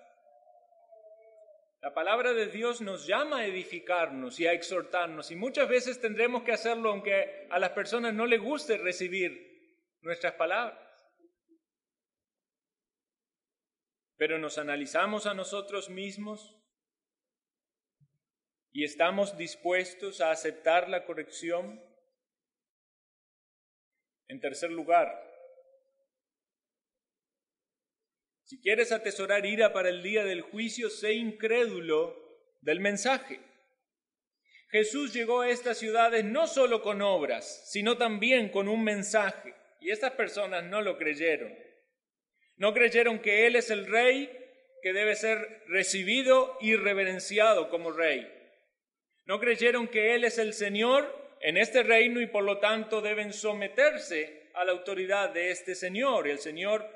[1.81, 6.43] La palabra de Dios nos llama a edificarnos y a exhortarnos y muchas veces tendremos
[6.43, 10.86] que hacerlo aunque a las personas no les guste recibir nuestras palabras.
[14.17, 16.57] Pero nos analizamos a nosotros mismos
[18.73, 21.83] y estamos dispuestos a aceptar la corrección?
[24.29, 25.09] En tercer lugar,
[28.47, 32.17] si quieres atesorar ira para el día del juicio, sé incrédulo
[32.61, 33.41] del mensaje.
[34.69, 39.55] Jesús llegó a estas ciudades no solo con obras, sino también con un mensaje.
[39.81, 41.66] Y estas personas no lo creyeron.
[42.57, 44.31] No creyeron que Él es el rey
[44.83, 48.33] que debe ser recibido y reverenciado como rey.
[49.25, 53.33] No creyeron que Él es el Señor en este reino y por lo tanto deben
[53.33, 56.29] someterse a la autoridad de este Señor.
[56.29, 56.89] El Señor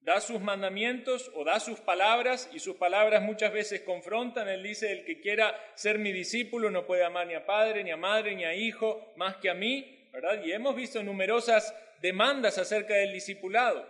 [0.00, 4.48] da sus mandamientos o da sus palabras y sus palabras muchas veces confrontan.
[4.48, 7.90] Él dice, el que quiera ser mi discípulo no puede amar ni a padre, ni
[7.90, 10.42] a madre, ni a hijo, más que a mí, ¿verdad?
[10.44, 13.86] Y hemos visto numerosas demandas acerca del discipulado.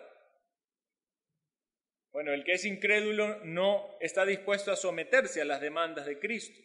[2.12, 6.60] Bueno, el que es incrédulo no está dispuesto a someterse a las demandas de Cristo.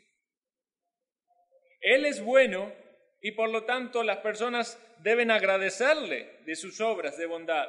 [1.80, 2.74] Él es bueno
[3.22, 7.68] y por lo tanto las personas deben agradecerle de sus obras de bondad.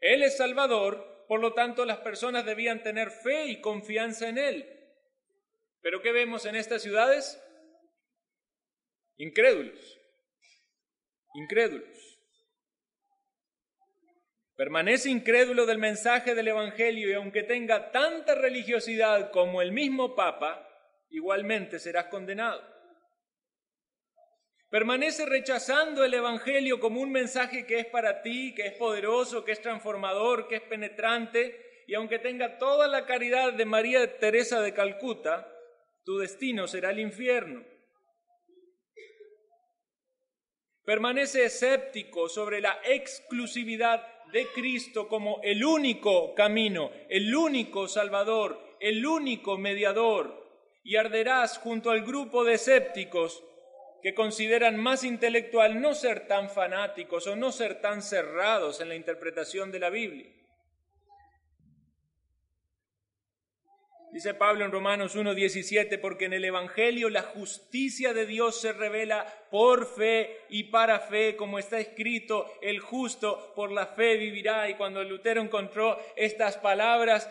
[0.00, 4.74] Él es Salvador, por lo tanto las personas debían tener fe y confianza en Él.
[5.80, 7.42] Pero ¿qué vemos en estas ciudades?
[9.16, 9.98] Incrédulos,
[11.34, 12.07] incrédulos.
[14.58, 20.68] Permanece incrédulo del mensaje del Evangelio y aunque tenga tanta religiosidad como el mismo Papa,
[21.10, 22.60] igualmente serás condenado.
[24.68, 29.52] Permanece rechazando el Evangelio como un mensaje que es para ti, que es poderoso, que
[29.52, 34.74] es transformador, que es penetrante, y aunque tenga toda la caridad de María Teresa de
[34.74, 35.48] Calcuta,
[36.02, 37.64] tu destino será el infierno.
[40.84, 49.04] Permanece escéptico sobre la exclusividad de Cristo como el único camino, el único Salvador, el
[49.06, 50.46] único mediador,
[50.84, 53.42] y arderás junto al grupo de escépticos
[54.02, 58.94] que consideran más intelectual no ser tan fanáticos o no ser tan cerrados en la
[58.94, 60.30] interpretación de la Biblia.
[64.12, 69.26] Dice Pablo en Romanos 1.17, porque en el Evangelio la justicia de Dios se revela
[69.50, 74.70] por fe y para fe, como está escrito, el justo por la fe vivirá.
[74.70, 77.30] Y cuando Lutero encontró estas palabras,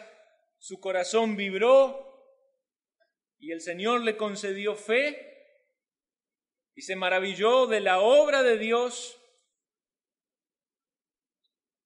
[0.59, 2.07] su corazón vibró
[3.39, 5.27] y el Señor le concedió fe
[6.75, 9.19] y se maravilló de la obra de Dios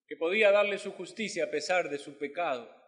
[0.05, 2.80] que podía darle su justicia a pesar de su pecado.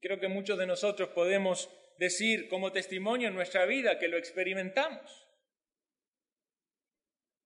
[0.00, 5.26] Creo que muchos de nosotros podemos decir como testimonio en nuestra vida que lo experimentamos.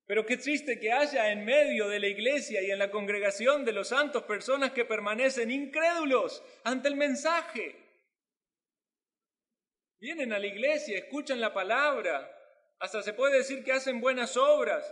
[0.07, 3.72] Pero qué triste que haya en medio de la iglesia y en la congregación de
[3.72, 7.76] los santos personas que permanecen incrédulos ante el mensaje.
[9.98, 12.30] Vienen a la iglesia, escuchan la palabra,
[12.80, 14.84] hasta se puede decir que hacen buenas obras,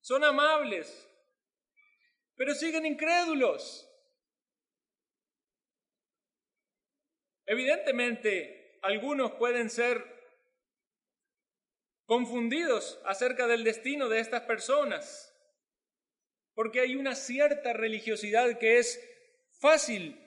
[0.00, 1.08] son amables,
[2.34, 3.85] pero siguen incrédulos.
[7.46, 10.04] Evidentemente, algunos pueden ser
[12.04, 15.32] confundidos acerca del destino de estas personas,
[16.54, 19.00] porque hay una cierta religiosidad que es
[19.60, 20.20] fácil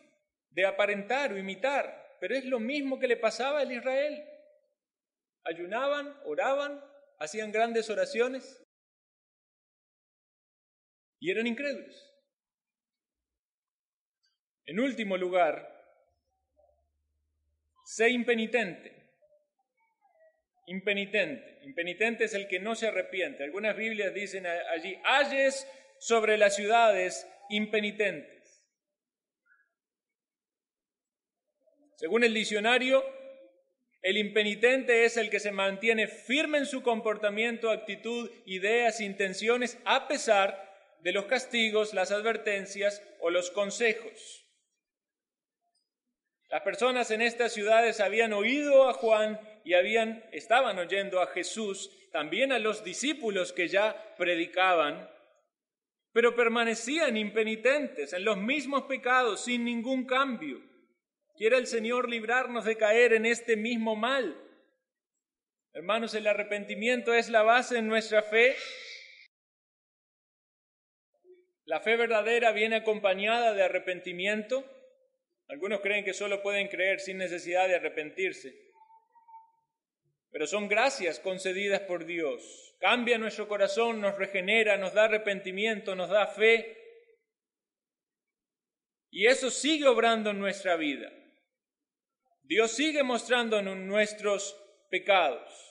[0.50, 4.24] de aparentar o imitar pero es lo mismo que le pasaba a Israel.
[5.46, 6.84] Ayunaban, oraban,
[7.18, 8.64] hacían grandes oraciones
[11.20, 12.06] y eran incrédulos.
[14.66, 15.79] En último lugar,
[17.90, 18.94] sé impenitente.
[20.68, 21.60] Impenitente.
[21.64, 23.44] Impenitente es el que no se arrepiente.
[23.44, 25.68] Algunas Biblias dicen allí, ayes
[25.98, 28.64] sobre las ciudades impenitentes.
[31.96, 33.04] Según el diccionario,
[34.04, 40.08] el impenitente es el que se mantiene firme en su comportamiento, actitud, ideas, intenciones, a
[40.08, 40.64] pesar
[41.02, 44.49] de los castigos, las advertencias o los consejos.
[46.50, 51.92] Las personas en estas ciudades habían oído a Juan y habían, estaban oyendo a Jesús,
[52.12, 55.08] también a los discípulos que ya predicaban,
[56.12, 60.60] pero permanecían impenitentes en los mismos pecados sin ningún cambio.
[61.38, 64.36] Quiere el Señor librarnos de caer en este mismo mal.
[65.72, 68.56] Hermanos, el arrepentimiento es la base en nuestra fe.
[71.66, 74.66] La fe verdadera viene acompañada de arrepentimiento.
[75.50, 78.56] Algunos creen que solo pueden creer sin necesidad de arrepentirse.
[80.32, 82.76] Pero son gracias concedidas por Dios.
[82.80, 86.78] Cambia nuestro corazón, nos regenera, nos da arrepentimiento, nos da fe.
[89.10, 91.12] Y eso sigue obrando en nuestra vida.
[92.44, 94.56] Dios sigue mostrándonos nuestros
[94.90, 95.70] pecados.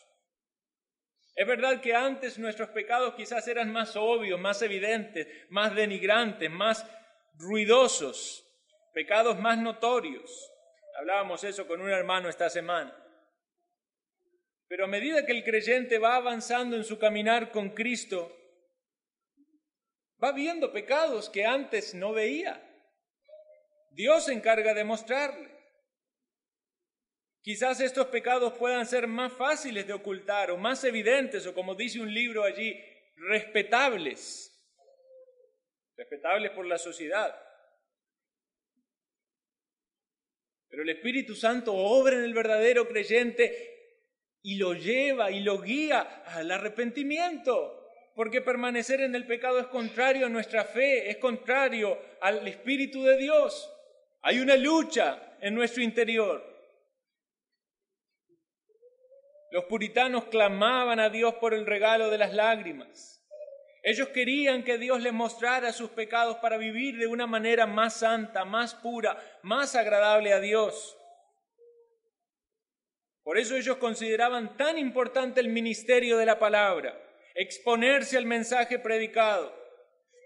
[1.36, 6.84] Es verdad que antes nuestros pecados quizás eran más obvios, más evidentes, más denigrantes, más
[7.34, 8.44] ruidosos,
[8.92, 10.52] pecados más notorios.
[10.98, 12.94] Hablábamos eso con un hermano esta semana.
[14.68, 18.34] Pero a medida que el creyente va avanzando en su caminar con Cristo,
[20.22, 22.64] va viendo pecados que antes no veía.
[23.90, 25.48] Dios se encarga de mostrarle.
[27.40, 32.00] Quizás estos pecados puedan ser más fáciles de ocultar o más evidentes o como dice
[32.00, 32.78] un libro allí,
[33.16, 34.54] respetables.
[35.96, 37.47] Respetables por la sociedad.
[40.78, 44.04] Pero el Espíritu Santo obra en el verdadero creyente
[44.42, 47.90] y lo lleva y lo guía al arrepentimiento.
[48.14, 53.16] Porque permanecer en el pecado es contrario a nuestra fe, es contrario al Espíritu de
[53.16, 53.68] Dios.
[54.22, 56.44] Hay una lucha en nuestro interior.
[59.50, 63.17] Los puritanos clamaban a Dios por el regalo de las lágrimas.
[63.88, 68.44] Ellos querían que Dios les mostrara sus pecados para vivir de una manera más santa,
[68.44, 70.94] más pura, más agradable a Dios.
[73.22, 77.02] Por eso ellos consideraban tan importante el ministerio de la palabra,
[77.34, 79.56] exponerse al mensaje predicado,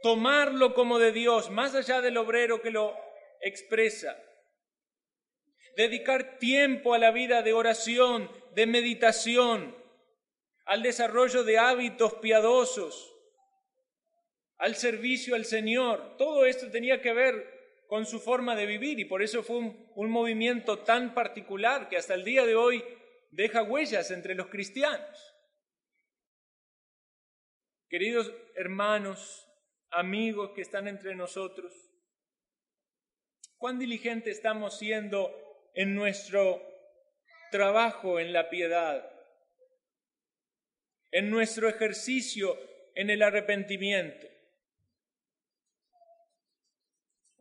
[0.02, 2.96] tomarlo como de Dios, más allá del obrero que lo
[3.42, 4.20] expresa,
[5.76, 9.76] dedicar tiempo a la vida de oración, de meditación,
[10.64, 13.11] al desarrollo de hábitos piadosos,
[14.62, 16.16] al servicio al Señor.
[16.16, 20.10] Todo esto tenía que ver con su forma de vivir y por eso fue un,
[20.10, 22.82] movimiento tan particular que hasta el día de hoy
[23.32, 25.34] deja huellas entre los cristianos.
[27.88, 29.48] Queridos hermanos,
[29.90, 31.74] amigos que están entre nosotros,
[33.56, 36.62] cuán diligente estamos siendo en nuestro
[37.50, 39.10] trabajo en la piedad,
[41.10, 42.56] en nuestro ejercicio
[42.94, 44.31] en el arrepentimiento.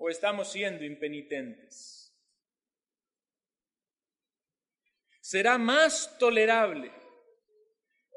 [0.04, 2.12] ¿O estamos siendo impenitentes?
[5.22, 6.92] Será más tolerable.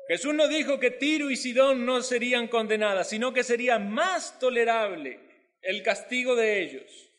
[0.08, 5.20] Jesús no dijo que Tiro y Sidón no serían condenadas, sino que sería más tolerable
[5.60, 7.10] el castigo de ellos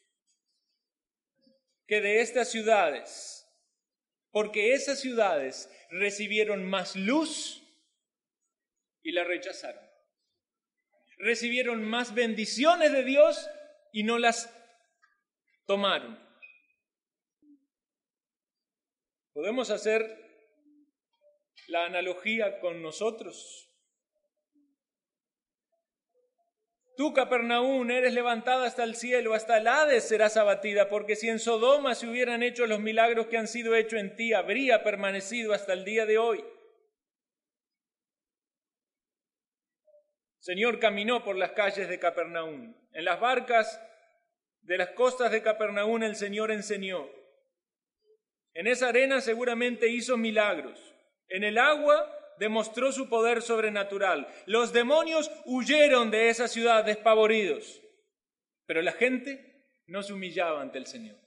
[1.86, 3.47] que de estas ciudades
[4.32, 7.61] porque esas ciudades recibieron más luz
[9.03, 9.88] y la rechazaron.
[11.20, 13.47] Recibieron más bendiciones de Dios
[13.96, 14.54] y no las
[15.66, 16.20] tomaron.
[19.32, 20.04] Podemos hacer
[21.70, 23.72] la analogía con nosotros.
[26.98, 31.39] Tú, Capernaún, eres levantada hasta el cielo, hasta el Hades serás abatida, porque si en
[31.39, 35.72] Sodoma se hubieran hecho los milagros que han sido hechos en ti, habría permanecido hasta
[35.72, 36.43] el día de hoy.
[40.46, 42.78] Señor caminó por las calles de Capernaún.
[42.93, 43.82] En las barcas
[44.62, 47.10] de las costas de Capernaún el Señor enseñó.
[48.54, 50.80] En esa arena seguramente hizo milagros.
[51.30, 54.28] En el agua demostró su poder sobrenatural.
[54.46, 57.82] Los demonios huyeron de esa ciudad despavoridos,
[58.68, 61.18] pero la gente no se humillaba ante el Señor.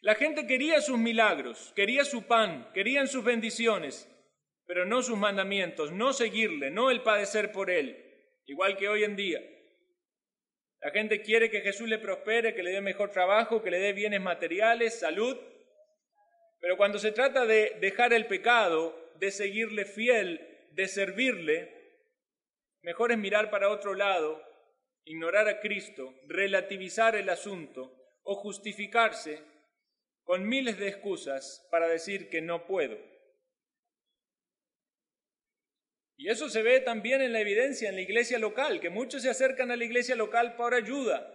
[0.00, 4.08] La gente quería sus milagros, quería su pan, querían sus bendiciones,
[4.66, 7.96] pero no sus mandamientos, no seguirle, no el padecer por él,
[8.46, 9.40] igual que hoy en día.
[10.80, 13.92] La gente quiere que Jesús le prospere, que le dé mejor trabajo, que le dé
[13.92, 15.38] bienes materiales, salud,
[16.60, 21.72] pero cuando se trata de dejar el pecado, de seguirle fiel, de servirle,
[22.82, 24.40] mejor es mirar para otro lado,
[25.04, 27.92] ignorar a Cristo, relativizar el asunto
[28.22, 29.40] o justificarse
[30.24, 32.96] con miles de excusas para decir que no puedo.
[36.22, 39.28] Y eso se ve también en la evidencia en la iglesia local, que muchos se
[39.28, 41.28] acercan a la iglesia local por ayuda,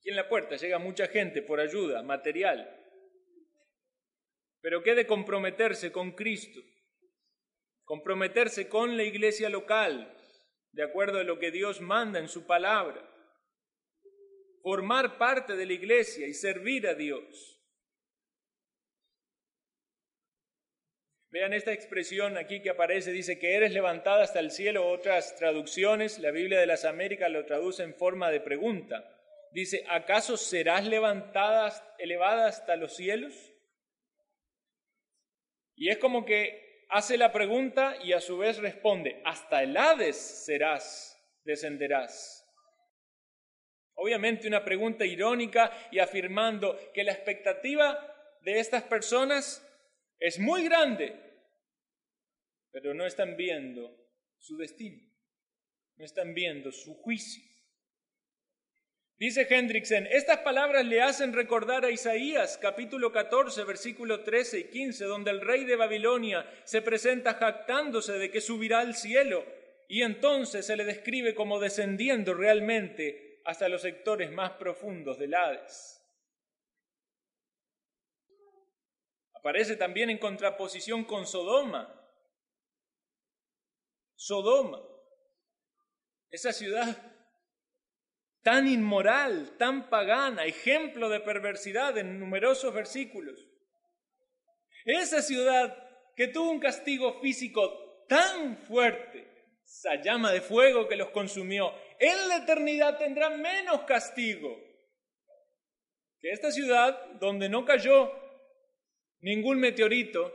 [0.00, 2.68] Aquí en la puerta llega mucha gente por ayuda material.
[4.60, 6.58] Pero qué de comprometerse con Cristo,
[7.84, 10.12] comprometerse con la iglesia local,
[10.72, 13.00] de acuerdo a lo que Dios manda en su palabra,
[14.60, 17.61] formar parte de la iglesia y servir a Dios.
[21.32, 24.88] Vean esta expresión aquí que aparece, dice que eres levantada hasta el cielo.
[24.88, 29.12] Otras traducciones, la Biblia de las Américas lo traduce en forma de pregunta
[29.52, 33.52] dice, ¿acaso serás levantada, elevada hasta los cielos?
[35.76, 40.16] Y es como que hace la pregunta y a su vez responde, hasta el Hades
[40.16, 42.38] serás, descenderás.
[43.94, 47.98] Obviamente una pregunta irónica y afirmando que la expectativa
[48.40, 49.66] de estas personas
[50.22, 51.18] es muy grande,
[52.70, 53.92] pero no están viendo
[54.38, 55.02] su destino,
[55.96, 57.42] no están viendo su juicio.
[59.18, 65.04] Dice Hendrickson, estas palabras le hacen recordar a Isaías capítulo 14, versículo 13 y 15,
[65.06, 69.44] donde el rey de Babilonia se presenta jactándose de que subirá al cielo
[69.88, 76.01] y entonces se le describe como descendiendo realmente hasta los sectores más profundos del Hades.
[79.42, 81.92] Aparece también en contraposición con Sodoma.
[84.14, 84.80] Sodoma,
[86.30, 86.96] esa ciudad
[88.42, 93.36] tan inmoral, tan pagana, ejemplo de perversidad en numerosos versículos.
[94.84, 95.76] Esa ciudad
[96.14, 102.28] que tuvo un castigo físico tan fuerte, esa llama de fuego que los consumió, en
[102.28, 104.56] la eternidad tendrá menos castigo
[106.20, 108.21] que esta ciudad donde no cayó
[109.22, 110.32] ningún meteorito,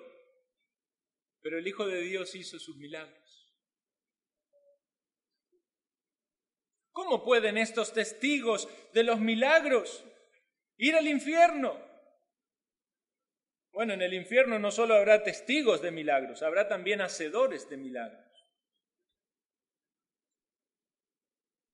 [1.41, 3.27] pero el Hijo de Dios hizo sus milagros.
[6.91, 10.03] ¿Cómo pueden estos testigos de los milagros
[10.77, 11.79] ir al infierno?
[13.71, 18.25] Bueno, en el infierno no solo habrá testigos de milagros, habrá también hacedores de milagros.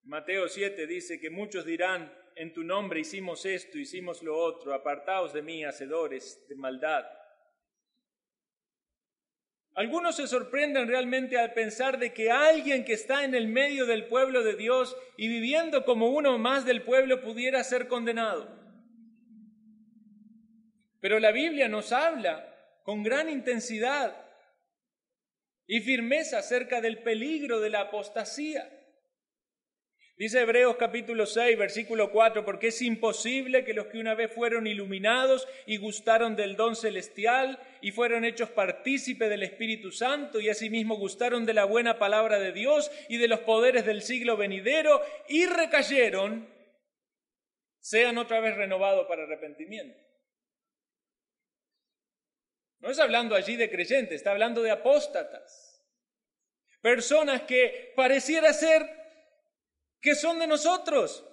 [0.03, 5.33] Mateo 7 dice que muchos dirán, en tu nombre hicimos esto, hicimos lo otro, apartaos
[5.33, 7.05] de mí, hacedores de maldad.
[9.75, 14.05] Algunos se sorprenden realmente al pensar de que alguien que está en el medio del
[14.05, 18.47] pueblo de Dios y viviendo como uno más del pueblo pudiera ser condenado.
[20.99, 22.49] Pero la Biblia nos habla
[22.83, 24.15] con gran intensidad
[25.65, 28.82] y firmeza acerca del peligro de la apostasía.
[30.15, 34.67] Dice Hebreos capítulo 6, versículo 4, porque es imposible que los que una vez fueron
[34.67, 40.97] iluminados y gustaron del don celestial y fueron hechos partícipe del Espíritu Santo y asimismo
[40.97, 45.47] gustaron de la buena palabra de Dios y de los poderes del siglo venidero y
[45.47, 46.47] recayeron,
[47.79, 49.99] sean otra vez renovados para arrepentimiento.
[52.81, 55.83] No es hablando allí de creyentes, está hablando de apóstatas.
[56.81, 59.02] Personas que pareciera ser
[60.03, 61.25] que son de nosotros.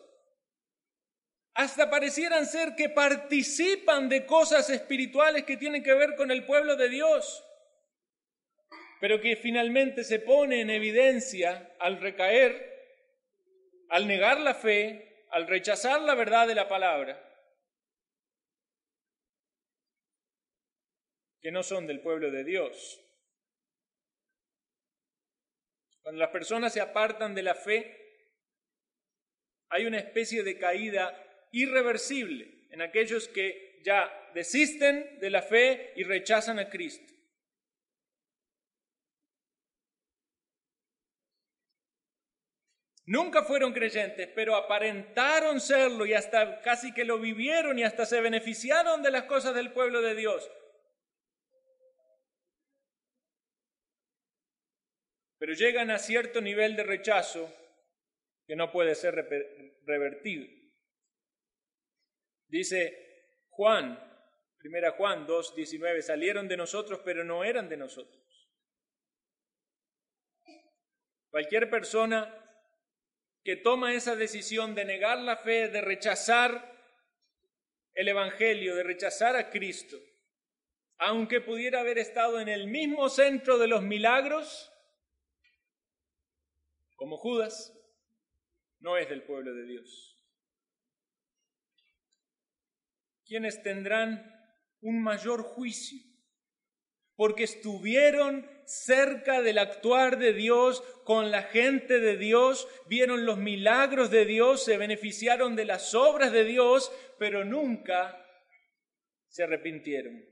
[1.53, 6.77] hasta parecieran ser que participan de cosas espirituales que tienen que ver con el pueblo
[6.77, 7.45] de Dios,
[9.01, 12.55] pero que finalmente se pone en evidencia al recaer,
[13.91, 17.21] al negar la fe, al rechazar la verdad de la palabra,
[21.43, 23.05] que no son del pueblo de Dios.
[26.03, 28.00] Cuando las personas se apartan de la fe,
[29.71, 31.17] hay una especie de caída
[31.53, 37.15] irreversible en aquellos que ya desisten de la fe y rechazan a Cristo.
[43.07, 48.21] Nunca fueron creyentes, pero aparentaron serlo y hasta casi que lo vivieron y hasta se
[48.21, 50.49] beneficiaron de las cosas del pueblo de Dios.
[55.39, 57.53] Pero llegan a cierto nivel de rechazo
[58.51, 59.15] que no puede ser
[59.85, 60.45] revertido.
[62.49, 63.97] Dice Juan,
[64.59, 68.51] primera Juan 2, 19, salieron de nosotros, pero no eran de nosotros.
[71.31, 72.45] Cualquier persona
[73.45, 76.77] que toma esa decisión de negar la fe, de rechazar
[77.95, 79.97] el Evangelio, de rechazar a Cristo,
[80.97, 84.73] aunque pudiera haber estado en el mismo centro de los milagros,
[86.97, 87.77] como Judas,
[88.81, 90.21] no es del pueblo de Dios.
[93.31, 94.29] quienes tendrán
[94.81, 96.01] un mayor juicio,
[97.15, 104.11] porque estuvieron cerca del actuar de Dios, con la gente de Dios, vieron los milagros
[104.11, 108.21] de Dios, se beneficiaron de las obras de Dios, pero nunca
[109.29, 110.25] se arrepintieron.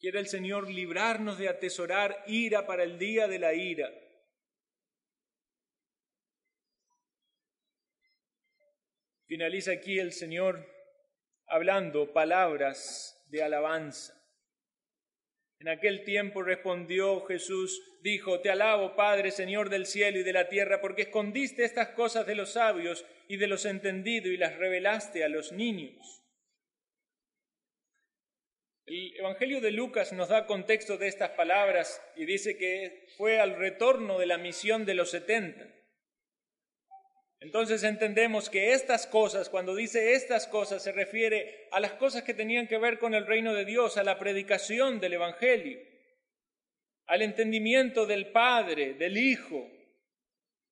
[0.00, 3.90] Quiere el Señor librarnos de atesorar ira para el día de la ira
[9.36, 10.66] Finaliza aquí el Señor
[11.46, 14.14] hablando palabras de alabanza.
[15.58, 20.48] En aquel tiempo respondió Jesús, dijo, Te alabo, Padre, Señor del cielo y de la
[20.48, 25.22] tierra, porque escondiste estas cosas de los sabios y de los entendidos y las revelaste
[25.22, 26.24] a los niños.
[28.86, 33.56] El Evangelio de Lucas nos da contexto de estas palabras y dice que fue al
[33.56, 35.75] retorno de la misión de los setenta.
[37.40, 42.34] Entonces entendemos que estas cosas, cuando dice estas cosas, se refiere a las cosas que
[42.34, 45.78] tenían que ver con el reino de Dios, a la predicación del Evangelio,
[47.06, 49.70] al entendimiento del Padre, del Hijo,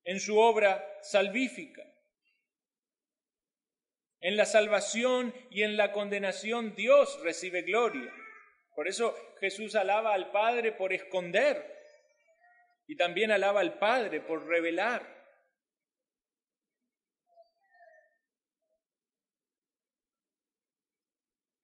[0.03, 1.83] en su obra salvífica.
[4.19, 8.11] En la salvación y en la condenación Dios recibe gloria.
[8.75, 11.73] Por eso Jesús alaba al Padre por esconder
[12.87, 15.14] y también alaba al Padre por revelar.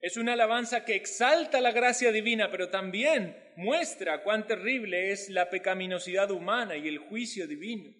[0.01, 5.51] Es una alabanza que exalta la gracia divina, pero también muestra cuán terrible es la
[5.51, 7.93] pecaminosidad humana y el juicio divino.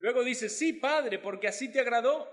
[0.00, 2.30] Luego dice, sí, Padre, porque así te agradó.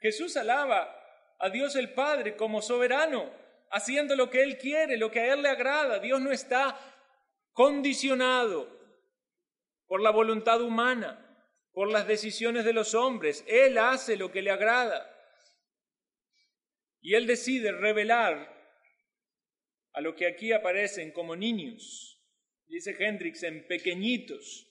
[0.00, 0.94] Jesús alaba
[1.38, 3.32] a Dios el Padre como soberano,
[3.70, 5.98] haciendo lo que Él quiere, lo que a Él le agrada.
[5.98, 6.78] Dios no está
[7.54, 8.68] condicionado
[9.86, 11.26] por la voluntad humana,
[11.72, 13.42] por las decisiones de los hombres.
[13.46, 15.16] Él hace lo que le agrada.
[17.00, 18.60] Y él decide revelar
[19.92, 22.22] a lo que aquí aparecen como niños,
[22.68, 24.68] dice Hendrix, en pequeñitos,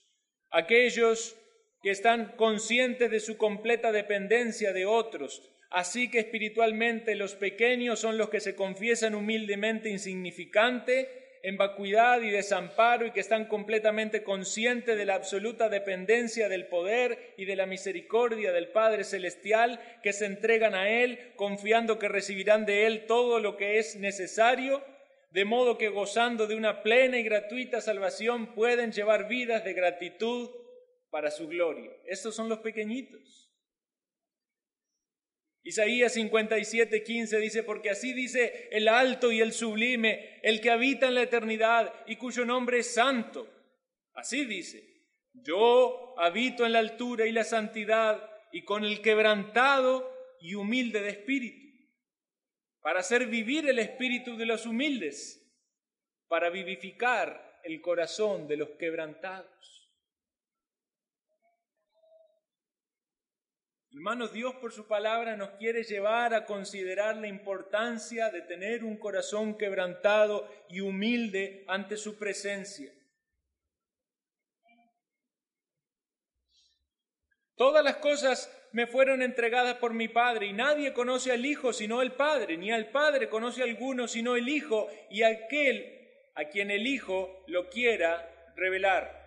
[0.49, 1.35] aquellos
[1.81, 8.17] que están conscientes de su completa dependencia de otros, así que espiritualmente los pequeños son
[8.17, 14.97] los que se confiesan humildemente insignificante en vacuidad y desamparo y que están completamente conscientes
[14.97, 20.25] de la absoluta dependencia del poder y de la misericordia del Padre Celestial, que se
[20.25, 24.83] entregan a Él confiando que recibirán de Él todo lo que es necesario,
[25.31, 30.49] de modo que gozando de una plena y gratuita salvación pueden llevar vidas de gratitud
[31.09, 31.91] para su gloria.
[32.05, 33.48] Estos son los pequeñitos.
[35.63, 41.07] Isaías 57, 15 dice, porque así dice el alto y el sublime, el que habita
[41.07, 43.47] en la eternidad y cuyo nombre es santo.
[44.13, 44.83] Así dice,
[45.33, 51.09] yo habito en la altura y la santidad y con el quebrantado y humilde de
[51.09, 51.67] espíritu,
[52.81, 55.35] para hacer vivir el espíritu de los humildes,
[56.27, 59.78] para vivificar el corazón de los quebrantados.
[63.91, 68.97] Hermanos, Dios por su palabra nos quiere llevar a considerar la importancia de tener un
[68.97, 72.93] corazón quebrantado y humilde ante su presencia.
[77.55, 82.03] Todas las cosas me fueron entregadas por mi Padre y nadie conoce al Hijo sino
[82.03, 86.69] el Padre, ni al Padre conoce a alguno sino el Hijo y aquel a quien
[86.69, 89.18] el Hijo lo quiera revelar.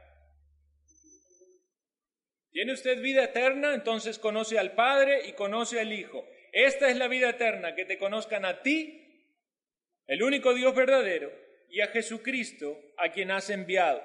[2.53, 3.75] ¿Tiene usted vida eterna?
[3.75, 6.25] Entonces conoce al Padre y conoce al Hijo.
[6.53, 8.99] Esta es la vida eterna, que te conozcan a ti,
[10.07, 11.33] el único Dios verdadero,
[11.71, 14.03] y a Jesucristo, a quien has enviado.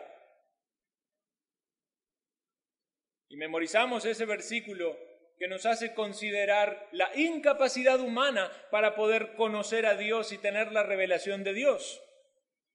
[3.28, 4.98] Y memorizamos ese versículo
[5.38, 10.84] que nos hace considerar la incapacidad humana para poder conocer a Dios y tener la
[10.84, 12.02] revelación de Dios.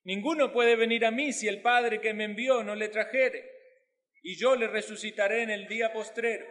[0.04, 3.51] Ninguno puede venir a mí si el Padre que me envió no le trajere,
[4.22, 6.46] y yo le resucitaré en el día postrero.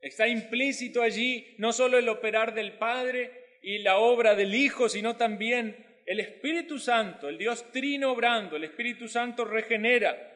[0.00, 5.16] Está implícito allí no solo el operar del Padre y la obra del Hijo, sino
[5.16, 10.30] también el Espíritu Santo, el Dios trino obrando, el Espíritu Santo regenera,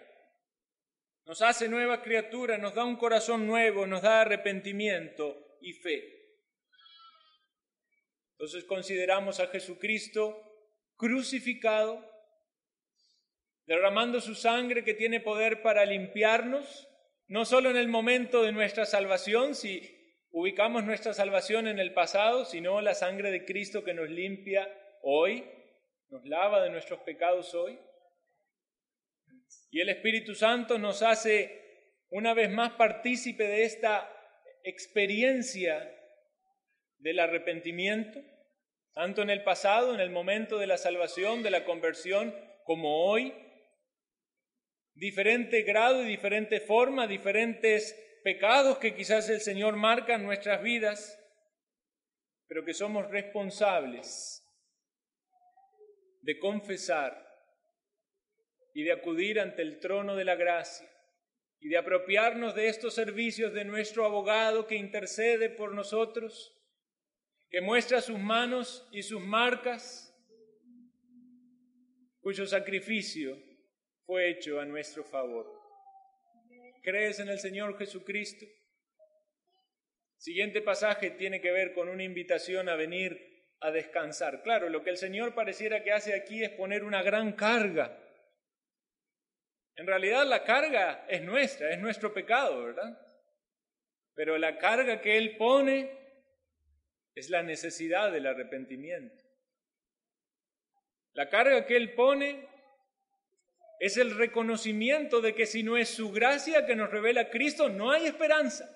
[1.25, 6.17] nos hace nueva criatura, nos da un corazón nuevo, nos da arrepentimiento y fe.
[8.33, 10.41] Entonces consideramos a Jesucristo
[10.97, 12.05] crucificado,
[13.67, 16.89] derramando su sangre que tiene poder para limpiarnos,
[17.29, 19.93] no solo en el momento de nuestra salvación, si
[20.31, 24.69] ubicamos nuestra salvación en el pasado, sino la sangre de Cristo que nos limpia
[25.03, 25.45] hoy,
[26.09, 27.79] nos lava de nuestros pecados hoy.
[29.71, 34.09] Y el Espíritu Santo nos hace una vez más partícipe de esta
[34.63, 35.93] experiencia
[36.99, 38.21] del arrepentimiento,
[38.95, 43.33] tanto en el pasado, en el momento de la salvación, de la conversión, como hoy.
[44.97, 47.95] Diferente grado y diferente forma, diferentes
[48.25, 51.23] pecados que quizás el Señor marca en nuestras vidas,
[52.49, 54.43] pero que somos responsables
[56.23, 57.27] de confesar
[58.73, 60.91] y de acudir ante el trono de la gracia
[61.61, 66.55] y de apropiarnos de estos servicios de nuestro abogado que intercede por nosotros,
[67.51, 70.11] que muestra sus manos y sus marcas,
[72.23, 73.37] cuyo sacrificio
[74.07, 75.47] fue hecho a nuestro favor.
[76.83, 78.47] ¿Crees en el Señor Jesucristo?
[80.17, 84.43] Siguiente pasaje tiene que ver con una invitación a venir a descansar.
[84.43, 88.03] Claro, lo que el Señor pareciera que hace aquí es poner una gran carga
[89.77, 92.99] en realidad la carga es nuestra, es nuestro pecado, ¿verdad?
[94.15, 95.91] Pero la carga que Él pone
[97.15, 99.23] es la necesidad del arrepentimiento.
[101.13, 102.49] La carga que Él pone
[103.79, 107.91] es el reconocimiento de que si no es su gracia que nos revela Cristo, no
[107.91, 108.73] hay esperanza.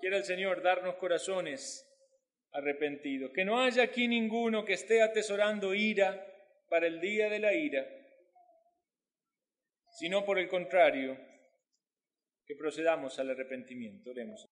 [0.00, 1.84] Quiere el Señor darnos corazones
[2.52, 6.24] arrepentidos, que no haya aquí ninguno que esté atesorando ira
[6.68, 7.84] para el día de la ira,
[9.98, 11.18] sino por el contrario,
[12.46, 14.10] que procedamos al arrepentimiento.
[14.10, 14.46] Oremos.